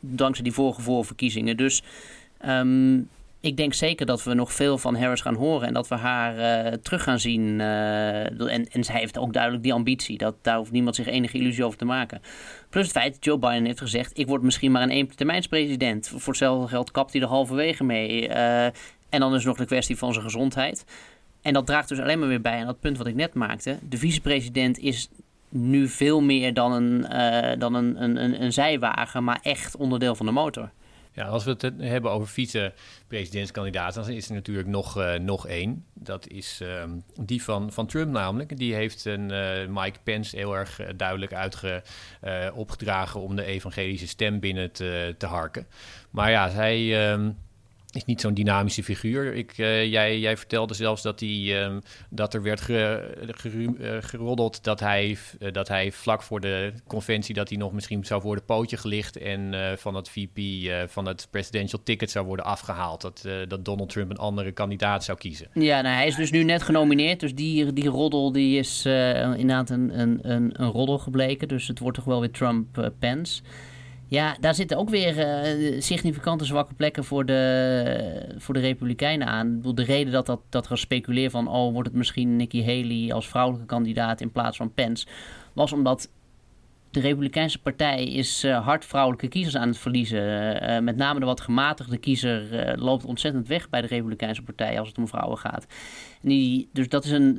dankzij 0.00 0.44
die 0.44 0.52
vorige 0.52 0.80
voorverkiezingen. 0.80 1.56
Dus 1.56 1.82
um, 2.46 3.08
ik 3.40 3.56
denk 3.56 3.74
zeker 3.74 4.06
dat 4.06 4.22
we 4.22 4.34
nog 4.34 4.52
veel 4.52 4.78
van 4.78 4.96
Harris 4.96 5.20
gaan 5.20 5.34
horen 5.34 5.68
en 5.68 5.74
dat 5.74 5.88
we 5.88 5.94
haar 5.94 6.66
uh, 6.66 6.72
terug 6.72 7.02
gaan 7.02 7.18
zien. 7.18 7.60
En, 7.60 8.68
en 8.70 8.84
zij 8.84 8.98
heeft 8.98 9.18
ook 9.18 9.32
duidelijk 9.32 9.62
die 9.62 9.72
ambitie. 9.72 10.18
Dat, 10.18 10.34
daar 10.42 10.56
hoeft 10.56 10.70
niemand 10.72 10.96
zich 10.96 11.06
enige 11.06 11.38
illusie 11.38 11.64
over 11.64 11.78
te 11.78 11.84
maken. 11.84 12.20
Plus 12.70 12.82
het 12.84 12.92
feit 12.92 13.12
dat 13.14 13.24
Joe 13.24 13.38
Biden 13.38 13.64
heeft 13.64 13.80
gezegd: 13.80 14.18
ik 14.18 14.26
word 14.26 14.42
misschien 14.42 14.72
maar 14.72 14.82
een 14.82 14.90
eentermijnspresident. 14.90 16.08
Voor 16.08 16.28
hetzelfde 16.28 16.68
geld 16.68 16.90
kapt 16.90 17.12
hij 17.12 17.22
er 17.22 17.28
halverwege 17.28 17.84
mee. 17.84 18.28
Uh, 18.28 18.66
en 19.08 19.20
dan 19.20 19.34
is 19.34 19.44
nog 19.44 19.56
de 19.56 19.64
kwestie 19.64 19.96
van 19.96 20.12
zijn 20.12 20.24
gezondheid. 20.24 20.84
En 21.42 21.52
dat 21.52 21.66
draagt 21.66 21.88
dus 21.88 22.00
alleen 22.00 22.18
maar 22.18 22.28
weer 22.28 22.40
bij 22.40 22.60
aan 22.60 22.66
dat 22.66 22.80
punt 22.80 22.98
wat 22.98 23.06
ik 23.06 23.14
net 23.14 23.34
maakte. 23.34 23.78
De 23.88 23.98
vicepresident 23.98 24.78
is 24.78 25.08
nu 25.48 25.88
veel 25.88 26.20
meer 26.20 26.54
dan 26.54 26.72
een, 26.72 27.00
dan 27.58 27.74
een, 27.74 28.02
een, 28.02 28.42
een, 28.42 28.52
zijwagen, 28.52 29.24
maar 29.24 29.38
echt 29.42 29.76
onderdeel 29.76 30.14
van 30.14 30.26
de 30.26 30.32
motor. 30.32 30.70
Ja, 31.16 31.26
als 31.26 31.44
we 31.44 31.50
het 31.50 31.72
hebben 31.78 32.10
over 32.10 32.28
vice-presidentskandidaten, 32.28 34.02
dan 34.02 34.12
is 34.12 34.28
er 34.28 34.34
natuurlijk 34.34 34.68
nog, 34.68 34.98
uh, 34.98 35.14
nog 35.14 35.46
één. 35.46 35.84
Dat 35.94 36.28
is 36.28 36.60
uh, 36.62 36.82
die 37.20 37.42
van, 37.42 37.72
van 37.72 37.86
Trump 37.86 38.12
namelijk. 38.12 38.56
Die 38.56 38.74
heeft 38.74 39.04
een, 39.04 39.32
uh, 39.32 39.66
Mike 39.68 39.98
Pence 40.02 40.36
heel 40.36 40.56
erg 40.56 40.80
eh, 40.80 40.88
duidelijk 40.96 41.32
uitge, 41.34 41.82
opgedragen 42.54 43.20
om 43.20 43.36
de 43.36 43.44
evangelische 43.44 44.08
stem 44.08 44.40
binnen 44.40 44.72
te, 44.72 45.14
te 45.18 45.26
harken. 45.26 45.66
Maar 46.10 46.30
ja, 46.30 46.50
hij... 46.50 47.10
Ehm, 47.10 47.30
is 47.96 48.04
niet 48.04 48.20
zo'n 48.20 48.34
dynamische 48.34 48.82
figuur. 48.82 49.34
Ik, 49.34 49.58
uh, 49.58 49.84
jij, 49.84 50.18
jij 50.18 50.36
vertelde 50.36 50.74
zelfs 50.74 51.02
dat, 51.02 51.20
hij, 51.20 51.64
um, 51.64 51.80
dat 52.10 52.34
er 52.34 52.42
werd 52.42 52.60
ge, 52.60 53.14
uh, 53.78 53.96
geroddeld 54.00 54.64
dat 54.64 54.80
hij, 54.80 55.16
uh, 55.38 55.52
dat 55.52 55.68
hij 55.68 55.92
vlak 55.92 56.22
voor 56.22 56.40
de 56.40 56.72
conventie 56.86 57.34
dat 57.34 57.48
hij 57.48 57.58
nog 57.58 57.72
misschien 57.72 58.04
zou 58.04 58.22
worden 58.22 58.44
pootje 58.44 58.76
gelicht 58.76 59.16
en 59.16 59.54
van 59.78 59.94
het 59.94 60.08
VP 60.08 60.40
van 60.90 61.06
het 61.06 61.28
presidential 61.30 61.82
ticket 61.82 62.10
zou 62.10 62.26
worden 62.26 62.44
afgehaald. 62.44 63.00
Dat, 63.00 63.28
dat 63.48 63.64
Donald 63.64 63.88
Trump 63.88 64.10
een 64.10 64.16
andere 64.16 64.52
kandidaat 64.52 65.04
zou 65.04 65.18
kiezen. 65.18 65.48
Ja, 65.54 65.80
nou, 65.80 65.94
hij 65.94 66.06
is 66.06 66.14
dus 66.14 66.30
nu 66.30 66.44
net 66.44 66.62
genomineerd. 66.62 67.20
Dus 67.20 67.34
die, 67.34 67.72
die 67.72 67.88
roddel 67.88 68.32
die 68.32 68.58
is 68.58 68.84
inderdaad 68.86 69.70
een, 69.70 70.00
een, 70.00 70.18
een, 70.22 70.62
een 70.62 70.70
roddel 70.70 70.98
gebleken. 70.98 71.48
Dus 71.48 71.68
het 71.68 71.78
wordt 71.78 71.96
toch 71.96 72.06
wel 72.06 72.20
weer 72.20 72.30
Trump-Pence. 72.30 73.42
Ja, 74.08 74.36
daar 74.40 74.54
zitten 74.54 74.76
ook 74.76 74.88
weer 74.88 75.16
uh, 75.16 75.80
significante 75.80 76.44
zwakke 76.44 76.74
plekken 76.74 77.04
voor 77.04 77.26
de, 77.26 78.34
voor 78.38 78.54
de 78.54 78.60
Republikeinen 78.60 79.26
aan. 79.26 79.60
De 79.74 79.84
reden 79.84 80.12
dat, 80.12 80.26
dat, 80.26 80.40
dat 80.48 80.70
er 80.70 80.78
speculeer 80.78 81.30
van... 81.30 81.48
oh, 81.48 81.72
wordt 81.72 81.88
het 81.88 81.96
misschien 81.96 82.36
Nikki 82.36 82.64
Haley 82.64 83.12
als 83.12 83.28
vrouwelijke 83.28 83.66
kandidaat 83.66 84.20
in 84.20 84.32
plaats 84.32 84.56
van 84.56 84.72
Pence... 84.74 85.06
was 85.52 85.72
omdat 85.72 86.08
de 86.96 87.02
Republikeinse 87.02 87.58
Partij 87.58 88.04
is 88.04 88.44
uh, 88.44 88.64
hard 88.64 88.84
vrouwelijke 88.84 89.28
kiezers 89.28 89.56
aan 89.56 89.68
het 89.68 89.78
verliezen. 89.78 90.62
Uh, 90.70 90.78
met 90.78 90.96
name 90.96 91.20
de 91.20 91.26
wat 91.26 91.40
gematigde 91.40 91.98
kiezer 91.98 92.74
loopt 92.78 93.04
ontzettend 93.04 93.48
weg 93.48 93.68
bij 93.68 93.80
de 93.80 93.86
Republikeinse 93.86 94.42
Partij 94.42 94.78
als 94.78 94.88
het 94.88 94.98
om 94.98 95.08
vrouwen 95.08 95.38
gaat. 95.38 95.66
Die, 96.22 96.68
dus 96.72 96.88
dat 96.88 97.04
is 97.04 97.10
een, 97.10 97.38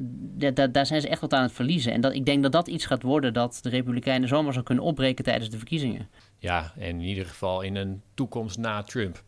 da, 0.54 0.68
daar 0.68 0.86
zijn 0.86 1.02
ze 1.02 1.10
echt 1.10 1.22
wat 1.22 1.34
aan 1.34 1.42
het 1.42 1.52
verliezen. 1.52 1.94
En 1.94 2.02
dat, 2.02 2.14
ik 2.14 2.26
denk 2.26 2.44
dat 2.44 2.52
dat 2.52 2.68
iets 2.68 2.86
gaat 2.86 3.04
worden 3.04 3.34
dat 3.34 3.60
de 3.62 3.70
Republikeinen 3.70 4.28
zomaar 4.28 4.54
zou 4.54 4.66
kunnen 4.66 4.84
opbreken 4.84 5.24
tijdens 5.24 5.50
de 5.50 5.58
verkiezingen. 5.58 6.10
Ja, 6.40 6.74
en 6.78 6.88
in 6.88 7.02
ieder 7.02 7.26
geval 7.26 7.62
in 7.62 7.76
een 7.76 8.02
toekomst 8.14 8.58
na 8.58 8.84
Trump. 8.84 9.24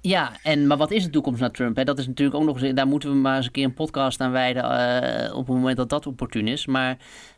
Ja, 0.00 0.32
en, 0.42 0.66
maar 0.66 0.76
wat 0.76 0.90
is 0.90 1.04
de 1.04 1.10
toekomst 1.10 1.40
na 1.40 1.50
Trump? 1.50 1.76
Hè? 1.76 1.84
Dat 1.84 1.98
is 1.98 2.06
natuurlijk 2.06 2.38
ook 2.38 2.44
nog 2.44 2.62
eens, 2.62 2.74
daar 2.74 2.86
moeten 2.86 3.08
we 3.08 3.16
maar 3.16 3.36
eens 3.36 3.46
een 3.46 3.52
keer 3.52 3.64
een 3.64 3.74
podcast 3.74 4.20
aan 4.20 4.30
wijden 4.30 4.64
uh, 4.64 5.36
op 5.36 5.46
het 5.46 5.56
moment 5.56 5.76
dat 5.76 5.88
dat 5.88 6.06
opportun 6.06 6.48
is. 6.48 6.66
Maar 6.66 6.96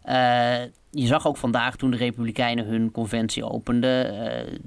uh, 0.08 0.70
je 0.94 1.06
zag 1.06 1.26
ook 1.26 1.36
vandaag 1.36 1.76
toen 1.76 1.90
de 1.90 1.96
Republikeinen 1.96 2.66
hun 2.66 2.90
conventie 2.90 3.44
openden. 3.44 4.14
Uh, 4.14 4.58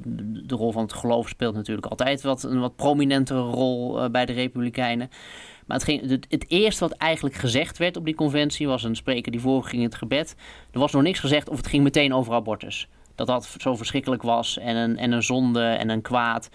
de 0.46 0.56
rol 0.56 0.72
van 0.72 0.82
het 0.82 0.94
geloof 0.94 1.30
speelt 1.30 1.56
natuurlijk 1.56 1.88
altijd 1.88 2.22
wat, 2.22 2.44
een 2.44 2.60
wat 2.60 2.76
prominentere 2.76 3.40
rol 3.40 4.10
bij 4.10 4.26
de 4.26 4.34
Republikeinen. 4.34 5.10
Maar 5.66 5.78
het, 5.78 5.86
ging, 5.86 6.10
het, 6.30 6.46
eerste 6.48 6.88
wat 6.88 6.98
eigenlijk 6.98 7.36
gezegd 7.36 7.78
werd 7.78 7.98
op 7.98 8.06
die 8.06 8.16
conventie 8.16 8.68
was 8.68 8.84
een 8.84 8.96
spreker 8.96 9.32
die 9.32 9.42
voorging 9.42 9.82
in 9.82 9.88
het 9.88 9.96
gebed. 9.96 10.36
Er 10.72 10.80
was 10.80 10.92
nog 10.92 11.02
niks 11.02 11.20
gezegd 11.20 11.50
of 11.50 11.58
het 11.58 11.68
ging 11.68 11.84
meteen 11.84 12.14
over 12.14 12.34
abortus 12.34 12.88
dat 13.18 13.28
dat 13.28 13.56
zo 13.58 13.76
verschrikkelijk 13.76 14.22
was 14.22 14.58
en 14.58 14.76
een, 14.76 14.98
en 14.98 15.12
een 15.12 15.24
zonde 15.24 15.64
en 15.64 15.90
een 15.90 16.02
kwaad. 16.02 16.50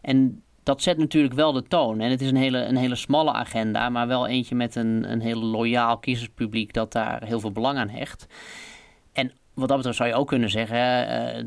En 0.00 0.42
dat 0.62 0.82
zet 0.82 0.98
natuurlijk 0.98 1.34
wel 1.34 1.52
de 1.52 1.62
toon. 1.62 2.00
En 2.00 2.10
het 2.10 2.20
is 2.20 2.28
een 2.28 2.36
hele, 2.36 2.58
een 2.58 2.76
hele 2.76 2.94
smalle 2.94 3.32
agenda, 3.32 3.88
maar 3.88 4.06
wel 4.06 4.26
eentje 4.26 4.54
met 4.54 4.74
een, 4.74 5.10
een 5.10 5.20
heel 5.20 5.42
loyaal 5.42 5.98
kiezerspubliek 5.98 6.72
dat 6.72 6.92
daar 6.92 7.24
heel 7.24 7.40
veel 7.40 7.52
belang 7.52 7.78
aan 7.78 7.88
hecht. 7.88 8.26
Wat 9.54 9.68
dat 9.68 9.76
betreft 9.76 9.96
zou 9.96 10.08
je 10.08 10.14
ook 10.14 10.28
kunnen 10.28 10.50
zeggen, 10.50 10.78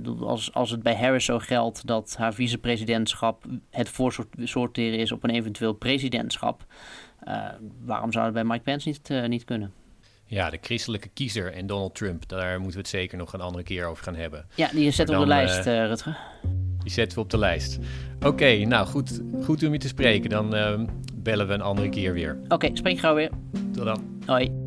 uh, 0.05 0.21
als, 0.21 0.53
als 0.53 0.71
het 0.71 0.83
bij 0.83 0.95
Harris 0.95 1.25
zo 1.25 1.39
geldt 1.39 1.87
dat 1.87 2.15
haar 2.17 2.33
vicepresidentschap 2.33 3.43
het 3.69 3.89
voorsorteren 3.89 4.99
is 4.99 5.11
op 5.11 5.23
een 5.23 5.29
eventueel 5.29 5.73
presidentschap, 5.73 6.65
uh, 7.27 7.47
waarom 7.85 8.11
zou 8.11 8.25
het 8.25 8.33
bij 8.33 8.43
Mike 8.43 8.63
Pence 8.63 8.87
niet, 8.87 9.09
uh, 9.09 9.25
niet 9.25 9.43
kunnen? 9.43 9.73
Ja, 10.25 10.49
de 10.49 10.57
christelijke 10.61 11.09
kiezer 11.13 11.53
en 11.53 11.67
Donald 11.67 11.95
Trump, 11.95 12.27
daar 12.29 12.53
moeten 12.55 12.75
we 12.75 12.81
het 12.81 12.87
zeker 12.87 13.17
nog 13.17 13.33
een 13.33 13.41
andere 13.41 13.63
keer 13.63 13.85
over 13.85 14.03
gaan 14.03 14.15
hebben. 14.15 14.45
Ja, 14.55 14.69
die 14.71 14.91
zetten 14.91 15.15
we 15.15 15.21
op 15.21 15.27
de 15.27 15.33
lijst, 15.33 15.65
Rutger. 15.65 16.17
Die 16.79 16.91
zetten 16.91 17.17
we 17.17 17.23
op 17.23 17.29
de 17.29 17.37
lijst. 17.37 17.79
Oké, 18.25 18.55
nou 18.55 18.87
goed, 18.87 19.21
goed 19.43 19.63
om 19.63 19.71
je 19.71 19.79
te 19.79 19.87
spreken. 19.87 20.29
Dan 20.29 20.49
bellen 21.13 21.47
we 21.47 21.53
een 21.53 21.61
andere 21.61 21.89
keer 21.89 22.13
weer. 22.13 22.37
Oké, 22.47 22.69
spreek 22.73 22.99
gauw 22.99 23.15
weer. 23.15 23.29
Tot 23.73 23.85
dan. 23.85 24.21
Hoi. 24.25 24.64